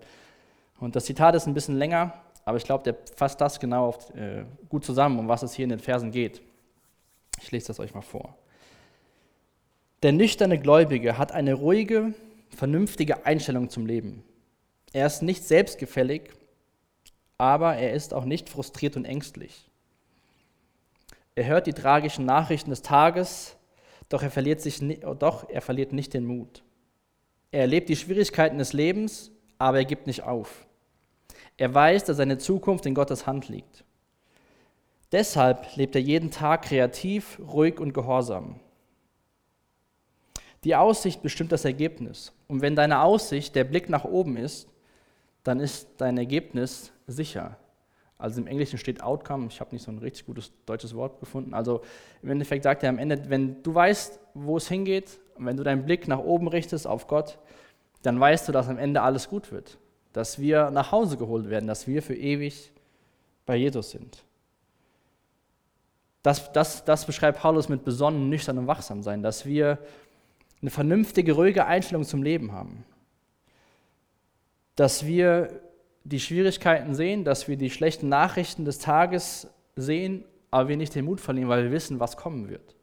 [0.80, 2.14] Und das Zitat ist ein bisschen länger,
[2.50, 5.66] aber ich glaube, der fasst das genau auf, äh, gut zusammen, um was es hier
[5.66, 6.42] in den Versen geht.
[7.40, 8.36] Ich lese das euch mal vor.
[10.02, 12.16] Der nüchterne Gläubige hat eine ruhige,
[12.50, 14.24] vernünftige Einstellung zum Leben.
[14.94, 16.32] Er ist nicht selbstgefällig,
[17.38, 19.70] aber er ist auch nicht frustriert und ängstlich.
[21.36, 23.58] Er hört die tragischen Nachrichten des Tages,
[24.10, 24.82] doch er verliert, sich,
[25.20, 26.64] doch er verliert nicht den Mut.
[27.52, 30.66] Er erlebt die Schwierigkeiten des Lebens, aber er gibt nicht auf.
[31.60, 33.84] Er weiß, dass seine Zukunft in Gottes Hand liegt.
[35.12, 38.62] Deshalb lebt er jeden Tag kreativ, ruhig und gehorsam.
[40.64, 42.32] Die Aussicht bestimmt das Ergebnis.
[42.48, 44.70] Und wenn deine Aussicht der Blick nach oben ist,
[45.44, 47.58] dann ist dein Ergebnis sicher.
[48.18, 51.54] Also im Englischen steht Outcome, ich habe nicht so ein richtig gutes deutsches Wort gefunden.
[51.54, 51.82] Also
[52.22, 55.84] im Endeffekt sagt er am Ende, wenn du weißt, wo es hingeht, wenn du deinen
[55.84, 57.38] Blick nach oben richtest auf Gott,
[58.02, 59.78] dann weißt du, dass am Ende alles gut wird
[60.20, 62.74] dass wir nach Hause geholt werden, dass wir für ewig
[63.46, 64.22] bei Jesus sind.
[66.24, 69.80] Das, das, das beschreibt Paulus mit besonnen, nüchtern und wachsam sein, dass wir
[70.62, 72.84] eine vernünftige, ruhige Einstellung zum Leben haben.
[74.76, 75.62] Dass wir
[76.04, 81.06] die Schwierigkeiten sehen, dass wir die schlechten Nachrichten des Tages sehen, aber wir nicht den
[81.06, 82.76] Mut verlieren, weil wir wissen, was kommen wird.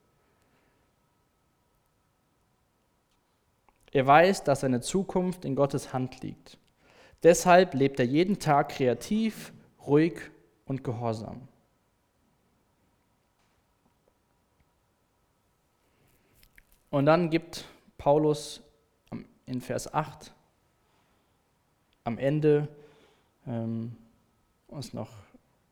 [3.93, 6.57] Er weiß, dass seine Zukunft in Gottes Hand liegt.
[7.23, 9.53] Deshalb lebt er jeden Tag kreativ,
[9.87, 10.15] ruhig
[10.67, 11.49] und gehorsam.
[16.91, 17.65] Und dann gibt
[17.99, 18.63] Paulus
[19.47, 20.33] in Vers 8
[22.05, 22.69] am Ende
[23.47, 23.97] ähm,
[24.69, 25.11] uns noch,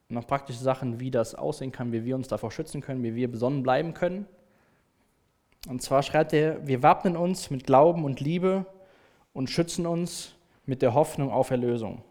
[0.09, 3.30] noch praktische Sachen, wie das aussehen kann, wie wir uns davor schützen können, wie wir
[3.30, 4.26] besonnen bleiben können.
[5.68, 8.66] Und zwar schreibt er, wir wappnen uns mit Glauben und Liebe
[9.33, 10.35] und schützen uns
[10.66, 12.03] mit der Hoffnung auf Erlösung.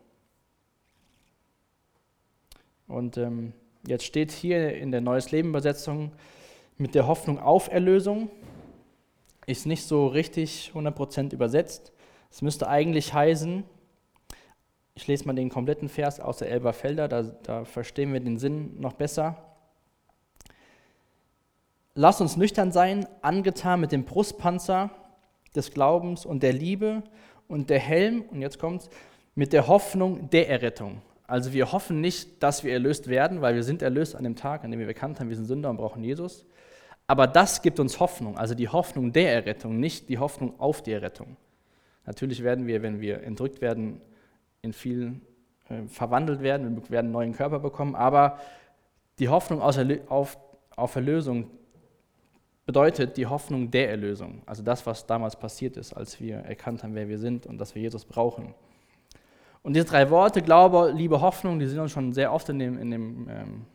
[2.88, 3.54] Und ähm,
[3.86, 6.14] Jetzt steht hier in der Neues Leben Übersetzung
[6.78, 8.30] mit der Hoffnung auf Erlösung.
[9.46, 11.92] Ist nicht so richtig 100% übersetzt.
[12.32, 13.66] Es müsste eigentlich heißen,
[14.96, 18.80] ich lese mal den kompletten Vers aus der Elberfelder, da, da verstehen wir den Sinn
[18.80, 19.36] noch besser.
[21.94, 24.92] Lass uns nüchtern sein, angetan mit dem Brustpanzer
[25.56, 27.04] des Glaubens und der Liebe
[27.54, 28.90] und der Helm, und jetzt kommt's,
[29.36, 31.04] mit der Hoffnung der Errettung.
[31.28, 34.64] Also wir hoffen nicht, dass wir erlöst werden, weil wir sind erlöst an dem Tag,
[34.64, 36.46] an dem wir bekannt haben, wir sind Sünder und brauchen Jesus.
[37.06, 40.94] Aber das gibt uns Hoffnung, also die Hoffnung der Errettung, nicht die Hoffnung auf die
[40.94, 41.38] Errettung.
[42.08, 44.02] Natürlich werden wir, wenn wir entrückt werden,
[44.64, 45.22] in viel
[45.70, 48.40] äh, verwandelt werden, wir werden einen neuen Körper bekommen, aber
[49.20, 50.38] die Hoffnung auf,
[50.76, 51.52] auf Erlösung
[52.66, 56.96] bedeutet die Hoffnung der Erlösung, also das, was damals passiert ist, als wir erkannt haben,
[56.96, 58.54] wer wir sind und dass wir Jesus brauchen.
[59.64, 62.78] Und diese drei Worte, Glaube, Liebe, Hoffnung, die sind uns schon sehr oft in dem,
[62.78, 63.66] in dem ähm,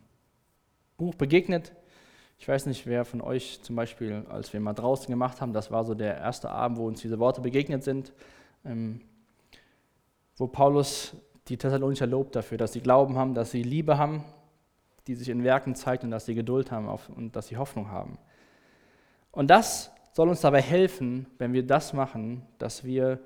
[0.97, 1.73] Buch begegnet.
[2.39, 5.71] Ich weiß nicht, wer von euch zum Beispiel, als wir mal draußen gemacht haben, das
[5.71, 8.13] war so der erste Abend, wo uns diese Worte begegnet sind,
[8.65, 9.01] ähm,
[10.37, 11.17] wo Paulus
[11.49, 14.25] die Thessalonicher lobt dafür, dass sie Glauben haben, dass sie Liebe haben,
[15.07, 18.19] die sich in Werken zeigt und dass sie Geduld haben und dass sie Hoffnung haben.
[19.39, 23.21] Und das soll uns dabei helfen, wenn wir das machen, dass wir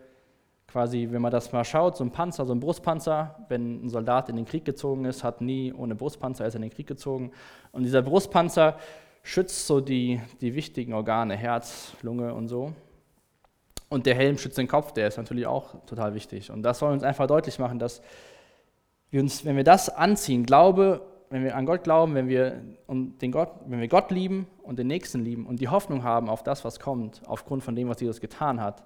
[0.66, 4.29] quasi, wenn man das mal schaut, so ein Panzer, so ein Brustpanzer, wenn ein Soldat
[4.29, 7.33] in den Krieg gezogen ist, hat nie ohne Brustpanzer, er ist in den Krieg gezogen.
[7.70, 8.77] Und dieser Brustpanzer
[9.22, 12.75] schützt so die, die wichtigen Organe, Herz, Lunge und so.
[13.88, 16.51] Und der Helm schützt den Kopf, der ist natürlich auch total wichtig.
[16.51, 18.03] Und das soll uns einfach deutlich machen, dass
[19.09, 21.01] wir uns, wenn wir das anziehen, Glaube,
[21.33, 24.79] wenn wir an Gott glauben, wenn wir, und den Gott, wenn wir Gott lieben und
[24.79, 28.01] den Nächsten lieben und die Hoffnung haben auf das, was kommt, aufgrund von dem, was
[28.01, 28.85] Jesus getan hat,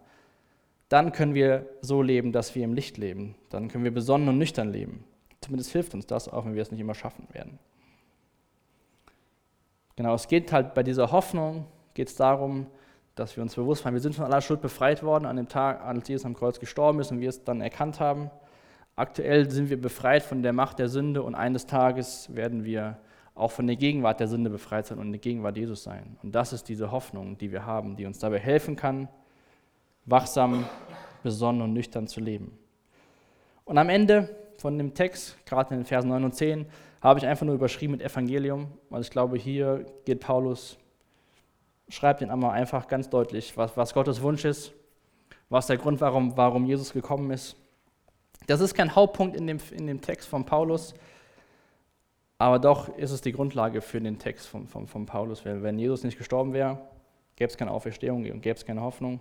[0.88, 3.35] dann können wir so leben, dass wir im Licht leben.
[3.50, 5.02] Dann können wir besonnen und nüchtern leben.
[5.40, 7.59] Zumindest hilft uns das, auch wenn wir es nicht immer schaffen werden.
[9.96, 12.68] Genau, es geht halt bei dieser Hoffnung, geht es darum,
[13.16, 15.82] dass wir uns bewusst machen, wir sind von aller Schuld befreit worden an dem Tag,
[15.82, 18.30] als Jesus am Kreuz gestorben ist und wir es dann erkannt haben.
[18.96, 22.96] Aktuell sind wir befreit von der Macht der Sünde und eines Tages werden wir
[23.35, 26.16] auch von der Gegenwart der Sünde befreit sein und in der Gegenwart Jesus sein.
[26.22, 29.09] Und das ist diese Hoffnung, die wir haben, die uns dabei helfen kann,
[30.06, 30.64] wachsam,
[31.22, 32.59] besonnen und nüchtern zu leben.
[33.66, 36.64] Und am Ende von dem Text, gerade in den Versen 9 und 10,
[37.02, 40.78] habe ich einfach nur überschrieben mit Evangelium, weil ich glaube, hier geht Paulus,
[41.90, 44.72] schreibt ihn einmal einfach ganz deutlich, was, was Gottes Wunsch ist,
[45.50, 47.56] was der Grund, warum, warum Jesus gekommen ist.
[48.46, 50.94] Das ist kein Hauptpunkt in dem, in dem Text von Paulus,
[52.38, 55.44] aber doch ist es die Grundlage für den Text von, von, von Paulus.
[55.44, 56.78] Wenn Jesus nicht gestorben wäre,
[57.35, 59.20] gäbe es keine Auferstehung und gäbe es keine Hoffnung.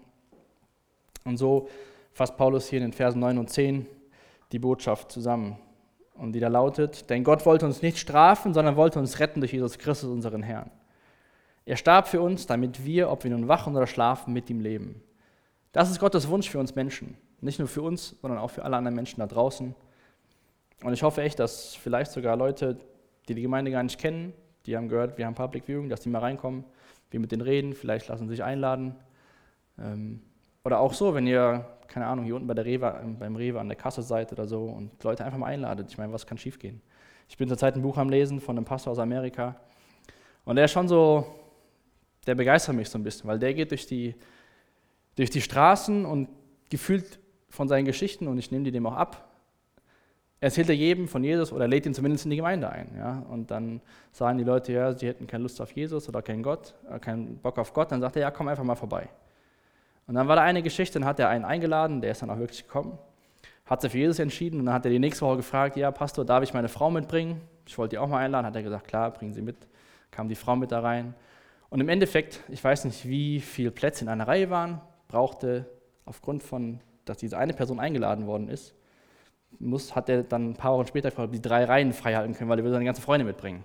[1.23, 1.69] Und so
[2.11, 3.85] fasst Paulus hier in den Versen 9 und 10
[4.51, 5.57] die Botschaft zusammen.
[6.13, 9.51] Und die da lautet, denn Gott wollte uns nicht strafen, sondern wollte uns retten durch
[9.51, 10.71] Jesus Christus, unseren Herrn.
[11.65, 15.01] Er starb für uns, damit wir, ob wir nun wachen oder schlafen, mit ihm leben.
[15.73, 17.17] Das ist Gottes Wunsch für uns Menschen.
[17.41, 19.75] Nicht nur für uns, sondern auch für alle anderen Menschen da draußen.
[20.83, 22.77] Und ich hoffe echt, dass vielleicht sogar Leute,
[23.27, 24.33] die die Gemeinde gar nicht kennen,
[24.65, 26.63] die haben gehört, wir haben Public Viewing, dass die mal reinkommen,
[27.11, 28.95] wir mit denen reden, vielleicht lassen sie sich einladen.
[29.79, 30.21] Ähm,
[30.63, 33.59] oder auch so, wenn ihr, keine Ahnung, hier unten bei der Rewe, ähm, beim Rewe
[33.59, 35.91] an der Kasse seid oder so und Leute einfach mal einladet.
[35.91, 36.81] Ich meine, was kann schiefgehen?
[37.29, 39.55] Ich bin zurzeit ein Buch am Lesen von einem Pastor aus Amerika
[40.43, 41.25] und der ist schon so,
[42.25, 44.15] der begeistert mich so ein bisschen, weil der geht durch die,
[45.15, 46.29] durch die Straßen und
[46.69, 47.19] gefühlt
[47.55, 49.31] von seinen Geschichten und ich nehme die dem auch ab.
[50.39, 52.93] Erzählt er jedem von Jesus oder lädt ihn zumindest in die Gemeinde ein.
[52.97, 53.25] Ja?
[53.29, 56.75] Und dann sagen die Leute, ja, sie hätten keine Lust auf Jesus oder keinen Gott,
[56.89, 57.91] äh, keinen Bock auf Gott.
[57.91, 59.09] Dann sagt er, ja, komm einfach mal vorbei.
[60.07, 62.37] Und dann war da eine Geschichte, dann hat er einen eingeladen, der ist dann auch
[62.37, 62.97] wirklich gekommen,
[63.65, 66.25] hat sich für Jesus entschieden und dann hat er die nächste Woche gefragt, ja Pastor,
[66.25, 67.41] darf ich meine Frau mitbringen?
[67.65, 69.55] Ich wollte die auch mal einladen, hat er gesagt, klar, bringen Sie mit.
[70.11, 71.15] Kam die Frau mit da rein.
[71.69, 75.65] Und im Endeffekt, ich weiß nicht, wie viele Plätze in einer Reihe waren, brauchte
[76.05, 78.73] aufgrund von, dass diese eine Person eingeladen worden ist,
[79.59, 82.59] muss, hat er dann ein paar Wochen später die drei Reihen frei halten können, weil
[82.59, 83.63] er will seine ganzen Freunde mitbringen.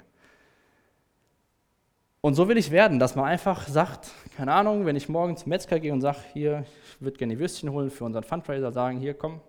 [2.23, 5.49] Und so will ich werden, dass man einfach sagt, keine Ahnung, wenn ich morgen zum
[5.49, 9.15] Metzger gehe und sage, hier, ich würde gerne Würstchen holen für unseren Fundraiser, sagen, hier,
[9.15, 9.41] komm,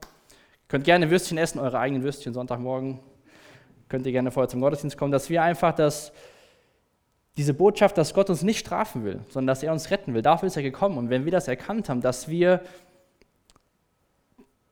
[0.69, 2.99] könnt gerne Würstchen essen, eure eigenen Würstchen Sonntagmorgen,
[3.89, 6.13] könnt ihr gerne vorher zum Gottesdienst kommen, dass wir einfach das,
[7.35, 10.47] diese Botschaft, dass Gott uns nicht strafen will, sondern dass er uns retten will, dafür
[10.47, 10.97] ist er gekommen.
[10.97, 12.61] Und wenn wir das erkannt haben, dass wir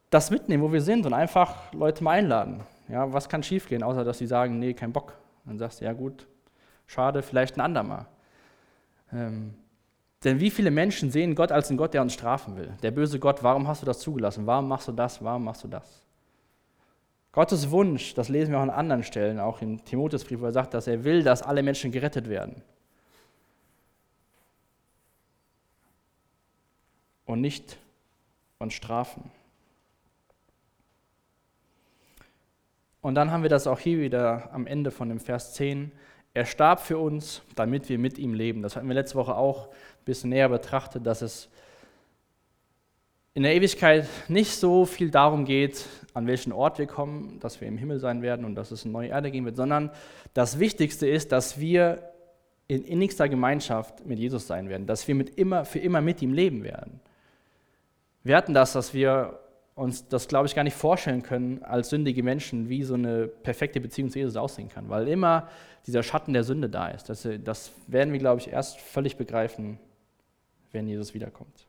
[0.09, 2.61] das mitnehmen, wo wir sind und einfach Leute mal einladen.
[2.87, 5.13] Ja, was kann schiefgehen, außer dass sie sagen, nee, kein Bock.
[5.45, 6.27] Dann sagst du, ja gut,
[6.89, 8.07] Schade, vielleicht ein andermal.
[9.13, 9.53] Ähm,
[10.23, 12.73] denn wie viele Menschen sehen Gott als einen Gott, der uns strafen will?
[12.81, 14.47] Der böse Gott, warum hast du das zugelassen?
[14.47, 15.23] Warum machst du das?
[15.23, 16.01] Warum machst du das?
[17.31, 20.73] Gottes Wunsch, das lesen wir auch an anderen Stellen, auch im Timotheusbrief, wo er sagt,
[20.73, 22.63] dass er will, dass alle Menschen gerettet werden.
[27.25, 27.77] Und nicht
[28.57, 29.29] von Strafen.
[33.01, 35.91] Und dann haben wir das auch hier wieder am Ende von dem Vers 10.
[36.33, 38.61] Er starb für uns, damit wir mit ihm leben.
[38.61, 41.49] Das hatten wir letzte Woche auch ein bisschen näher betrachtet, dass es
[43.33, 47.67] in der Ewigkeit nicht so viel darum geht, an welchen Ort wir kommen, dass wir
[47.67, 49.91] im Himmel sein werden und dass es eine neue Erde geben wird, sondern
[50.33, 52.11] das Wichtigste ist, dass wir
[52.67, 56.33] in innigster Gemeinschaft mit Jesus sein werden, dass wir mit immer, für immer mit ihm
[56.33, 56.99] leben werden.
[58.23, 59.39] Wir hatten das, dass wir
[59.79, 63.79] uns das, glaube ich, gar nicht vorstellen können als sündige Menschen, wie so eine perfekte
[63.79, 65.49] Beziehung zu Jesus aussehen kann, weil immer
[65.87, 67.09] dieser Schatten der Sünde da ist.
[67.09, 69.79] Das, das werden wir, glaube ich, erst völlig begreifen,
[70.71, 71.65] wenn Jesus wiederkommt.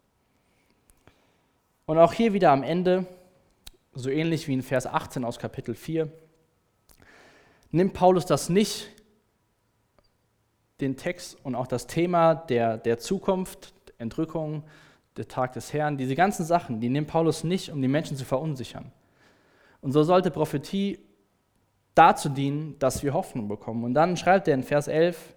[1.86, 3.06] Und auch hier wieder am Ende,
[3.94, 6.08] so ähnlich wie in Vers 18 aus Kapitel 4,
[7.70, 8.88] nimmt Paulus das nicht,
[10.80, 14.64] den Text und auch das Thema der, der Zukunft, Entrückung,
[15.20, 18.24] der Tag des Herrn, diese ganzen Sachen, die nimmt Paulus nicht, um die Menschen zu
[18.24, 18.90] verunsichern.
[19.82, 20.98] Und so sollte Prophetie
[21.94, 23.84] dazu dienen, dass wir Hoffnung bekommen.
[23.84, 25.34] Und dann schreibt er in Vers 11,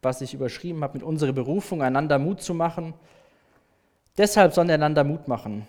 [0.00, 2.94] was ich überschrieben habe, mit unserer Berufung, einander Mut zu machen.
[4.16, 5.68] Deshalb sollen einander Mut machen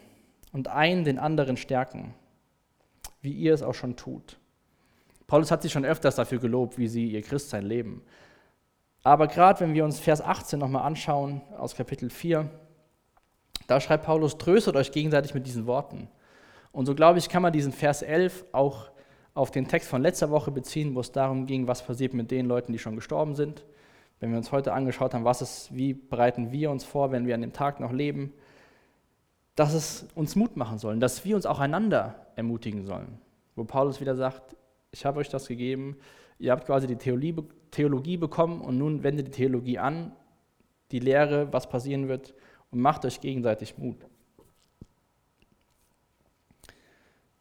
[0.53, 2.13] und einen den anderen stärken,
[3.21, 4.39] wie ihr es auch schon tut.
[5.27, 8.01] Paulus hat sich schon öfters dafür gelobt, wie sie ihr Christsein leben.
[9.03, 12.49] Aber gerade wenn wir uns Vers 18 nochmal anschauen aus Kapitel 4,
[13.69, 16.07] da schreibt Paulus, tröstet euch gegenseitig mit diesen Worten.
[16.71, 18.89] Und so glaube ich, kann man diesen Vers 11 auch
[19.35, 22.47] auf den Text von letzter Woche beziehen, wo es darum ging, was passiert mit den
[22.47, 23.65] Leuten, die schon gestorben sind.
[24.19, 27.35] Wenn wir uns heute angeschaut haben, was ist, wie bereiten wir uns vor, wenn wir
[27.35, 28.33] an dem Tag noch leben,
[29.55, 33.19] dass es uns Mut machen sollen, dass wir uns auch einander ermutigen sollen.
[33.55, 34.55] Wo Paulus wieder sagt,
[34.91, 35.97] ich habe euch das gegeben,
[36.39, 40.11] ihr habt quasi die Theologie, bekommen und nun wendet die Theologie an,
[40.91, 42.33] die Lehre, was passieren wird,
[42.71, 43.97] und macht euch gegenseitig Mut.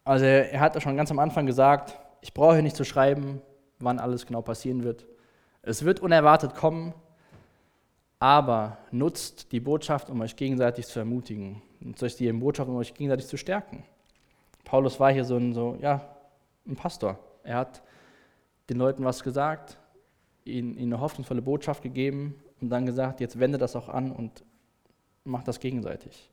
[0.03, 3.41] Also er hat schon ganz am Anfang gesagt, ich brauche nicht zu schreiben,
[3.79, 5.05] wann alles genau passieren wird.
[5.61, 6.93] Es wird unerwartet kommen,
[8.19, 11.61] aber nutzt die Botschaft, um euch gegenseitig zu ermutigen.
[11.79, 13.83] Nutzt euch die Botschaft, um euch gegenseitig zu stärken.
[14.65, 16.15] Paulus war hier so ein, so, ja,
[16.67, 17.17] ein Pastor.
[17.43, 17.81] Er hat
[18.69, 19.77] den Leuten was gesagt,
[20.43, 24.43] ihnen, ihnen eine hoffnungsvolle Botschaft gegeben und dann gesagt, jetzt wende das auch an und
[25.29, 26.29] macht das gegenseitig.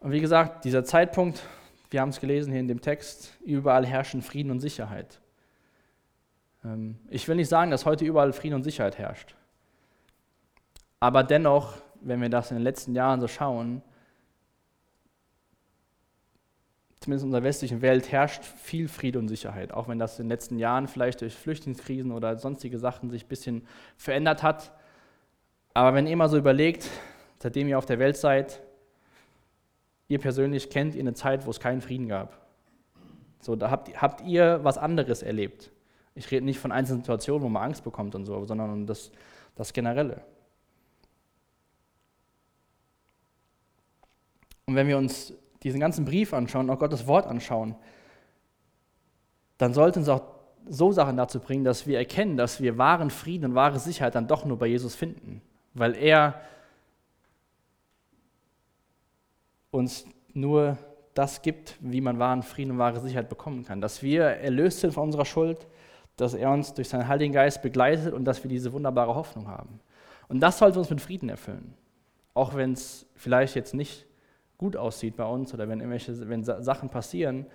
[0.00, 1.42] Und wie gesagt, dieser Zeitpunkt,
[1.90, 5.20] wir haben es gelesen hier in dem Text, überall herrschen Frieden und Sicherheit.
[6.64, 9.34] Ähm, ich will nicht sagen, dass heute überall Frieden und Sicherheit herrscht.
[11.00, 13.82] Aber dennoch, wenn wir das in den letzten Jahren so schauen,
[17.00, 19.72] zumindest in unserer westlichen Welt herrscht viel Friede und Sicherheit.
[19.72, 23.28] Auch wenn das in den letzten Jahren vielleicht durch Flüchtlingskrisen oder sonstige Sachen sich ein
[23.28, 24.72] bisschen verändert hat,
[25.74, 26.88] aber wenn ihr mal so überlegt,
[27.38, 28.60] seitdem ihr auf der Welt seid,
[30.08, 32.38] ihr persönlich kennt ihr eine Zeit, wo es keinen Frieden gab.
[33.40, 35.70] So, da habt, habt ihr was anderes erlebt.
[36.14, 39.12] Ich rede nicht von einzelnen Situationen, wo man Angst bekommt und so, sondern um das,
[39.54, 40.22] das Generelle.
[44.66, 47.76] Und wenn wir uns diesen ganzen Brief anschauen, auch Gottes Wort anschauen,
[49.56, 50.22] dann sollten uns auch
[50.68, 54.26] so Sachen dazu bringen, dass wir erkennen, dass wir wahren Frieden und wahre Sicherheit dann
[54.26, 55.42] doch nur bei Jesus finden
[55.74, 56.40] weil er
[59.70, 60.78] uns nur
[61.14, 63.80] das gibt, wie man wahren Frieden und wahre Sicherheit bekommen kann.
[63.80, 65.66] Dass wir erlöst sind von unserer Schuld,
[66.16, 69.80] dass er uns durch seinen Heiligen Geist begleitet und dass wir diese wunderbare Hoffnung haben.
[70.28, 71.74] Und das sollte uns mit Frieden erfüllen.
[72.34, 74.06] Auch wenn es vielleicht jetzt nicht
[74.58, 77.46] gut aussieht bei uns oder wenn irgendwelche wenn Sachen passieren,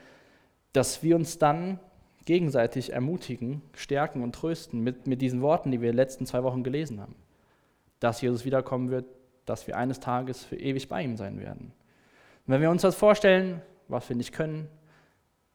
[0.74, 1.80] dass wir uns dann
[2.26, 6.43] gegenseitig ermutigen, stärken und trösten mit, mit diesen Worten, die wir in den letzten zwei
[6.43, 7.16] Wochen gelesen haben
[8.06, 9.08] dass Jesus wiederkommen wird,
[9.45, 11.74] dass wir eines Tages für ewig bei ihm sein werden.
[12.45, 14.68] Und wenn wir uns das vorstellen, was wir nicht können,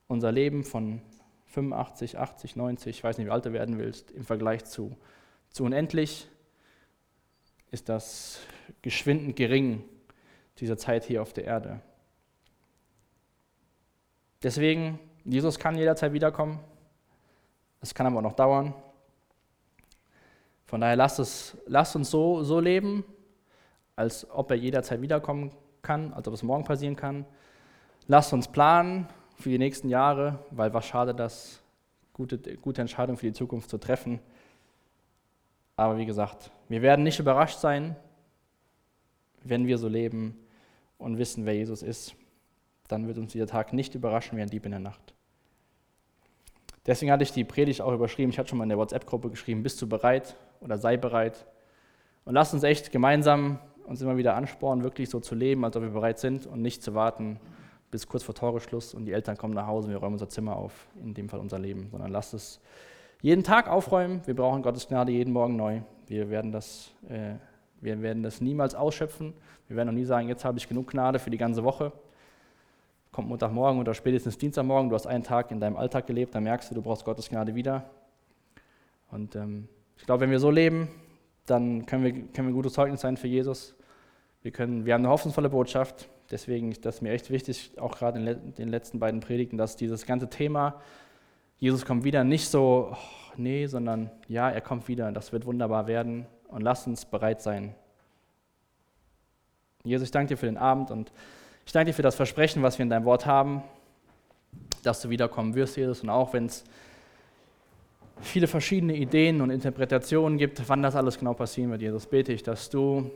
[0.09, 1.01] unser Leben von
[1.46, 4.96] 85, 80, 90, ich weiß nicht, wie alt du werden willst, im Vergleich zu,
[5.51, 6.28] zu unendlich,
[7.70, 8.40] ist das
[8.82, 9.84] geschwindend gering,
[10.59, 11.80] diese Zeit hier auf der Erde.
[14.42, 16.59] Deswegen, Jesus kann jederzeit wiederkommen.
[17.80, 18.74] Es kann aber auch noch dauern.
[20.71, 23.03] Von daher lasst, es, lasst uns so, so leben,
[23.97, 25.51] als ob er jederzeit wiederkommen
[25.83, 27.27] kann, als ob es morgen passieren kann.
[28.07, 31.61] Lasst uns planen für die nächsten Jahre, weil was schade das,
[32.12, 34.21] gute, gute Entscheidungen für die Zukunft zu treffen.
[35.75, 37.97] Aber wie gesagt, wir werden nicht überrascht sein,
[39.43, 40.39] wenn wir so leben
[40.99, 42.14] und wissen, wer Jesus ist.
[42.87, 45.14] dann wird uns dieser Tag nicht überraschen wie ein Dieb in der Nacht.
[46.87, 48.31] Deswegen hatte ich die Predigt auch überschrieben.
[48.31, 51.46] Ich hatte schon mal in der WhatsApp-Gruppe geschrieben, bist du bereit oder sei bereit.
[52.24, 55.82] Und lass uns echt gemeinsam uns immer wieder anspornen, wirklich so zu leben, als ob
[55.82, 57.40] wir bereit sind und nicht zu warten
[57.90, 60.56] bis kurz vor Toreschluss und die Eltern kommen nach Hause und wir räumen unser Zimmer
[60.56, 62.61] auf, in dem Fall unser Leben, sondern lass es
[63.20, 64.22] jeden Tag aufräumen.
[64.26, 65.80] Wir brauchen Gottes Gnade jeden Morgen neu.
[66.06, 67.34] Wir werden das, äh,
[67.80, 69.34] wir werden das niemals ausschöpfen.
[69.66, 71.92] Wir werden noch nie sagen, jetzt habe ich genug Gnade für die ganze Woche.
[73.12, 76.70] Kommt Montagmorgen oder spätestens Dienstagmorgen, du hast einen Tag in deinem Alltag gelebt, dann merkst
[76.70, 77.90] du, du brauchst Gottes Gnade wieder.
[79.11, 79.68] Und ähm,
[80.01, 80.88] ich glaube, wenn wir so leben,
[81.46, 83.74] dann können wir, können wir ein gutes Zeugnis sein für Jesus.
[84.42, 86.09] Wir, können, wir haben eine hoffnungsvolle Botschaft.
[86.30, 90.07] Deswegen ist das mir echt wichtig, auch gerade in den letzten beiden Predigten, dass dieses
[90.07, 90.80] ganze Thema,
[91.59, 92.96] Jesus kommt wieder, nicht so, oh,
[93.36, 97.74] nee, sondern ja, er kommt wieder, das wird wunderbar werden und lasst uns bereit sein.
[99.84, 101.12] Jesus, ich danke dir für den Abend und
[101.66, 103.62] ich danke dir für das Versprechen, was wir in deinem Wort haben,
[104.82, 106.64] dass du wiederkommen wirst, Jesus, und auch wenn es
[108.21, 112.43] viele verschiedene Ideen und Interpretationen gibt, wann das alles genau passieren wird, Jesus, bete ich,
[112.43, 113.11] dass du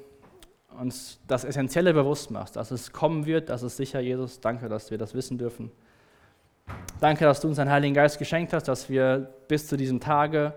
[0.80, 4.40] uns das Essentielle bewusst machst, dass es kommen wird, dass es sicher, Jesus.
[4.40, 5.70] Danke, dass wir das wissen dürfen.
[7.00, 10.54] Danke, dass du uns deinen Heiligen Geist geschenkt hast, dass wir bis zu diesem Tage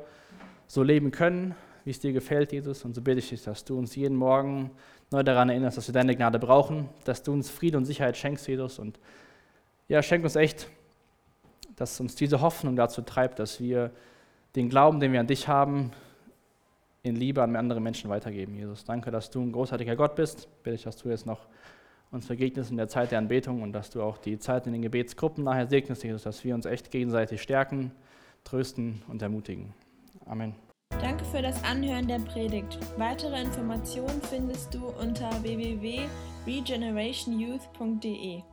[0.66, 2.84] so leben können, wie es dir gefällt, Jesus.
[2.84, 4.72] Und so bitte ich dich, dass du uns jeden Morgen
[5.12, 8.48] neu daran erinnerst, dass wir deine Gnade brauchen, dass du uns Friede und Sicherheit schenkst,
[8.48, 8.80] Jesus.
[8.80, 9.00] Und
[9.88, 10.70] ja, schenk uns echt,
[11.76, 13.92] dass uns diese Hoffnung dazu treibt, dass wir
[14.56, 15.92] den Glauben, den wir an dich haben,
[17.04, 18.84] in Liebe an andere Menschen weitergeben, Jesus.
[18.84, 20.48] Danke, dass du ein großartiger Gott bist.
[20.64, 21.48] Bitte ich, dass du jetzt noch
[22.12, 24.82] uns vergegnest in der Zeit der Anbetung und dass du auch die Zeit in den
[24.82, 27.92] Gebetsgruppen nachher segnest, Jesus, dass wir uns echt gegenseitig stärken,
[28.44, 29.74] trösten und ermutigen.
[30.26, 30.56] Amen.
[31.02, 32.80] Danke für das Anhören der Predigt.
[32.98, 38.44] Weitere Informationen findest du unter www.regenerationyouth.de.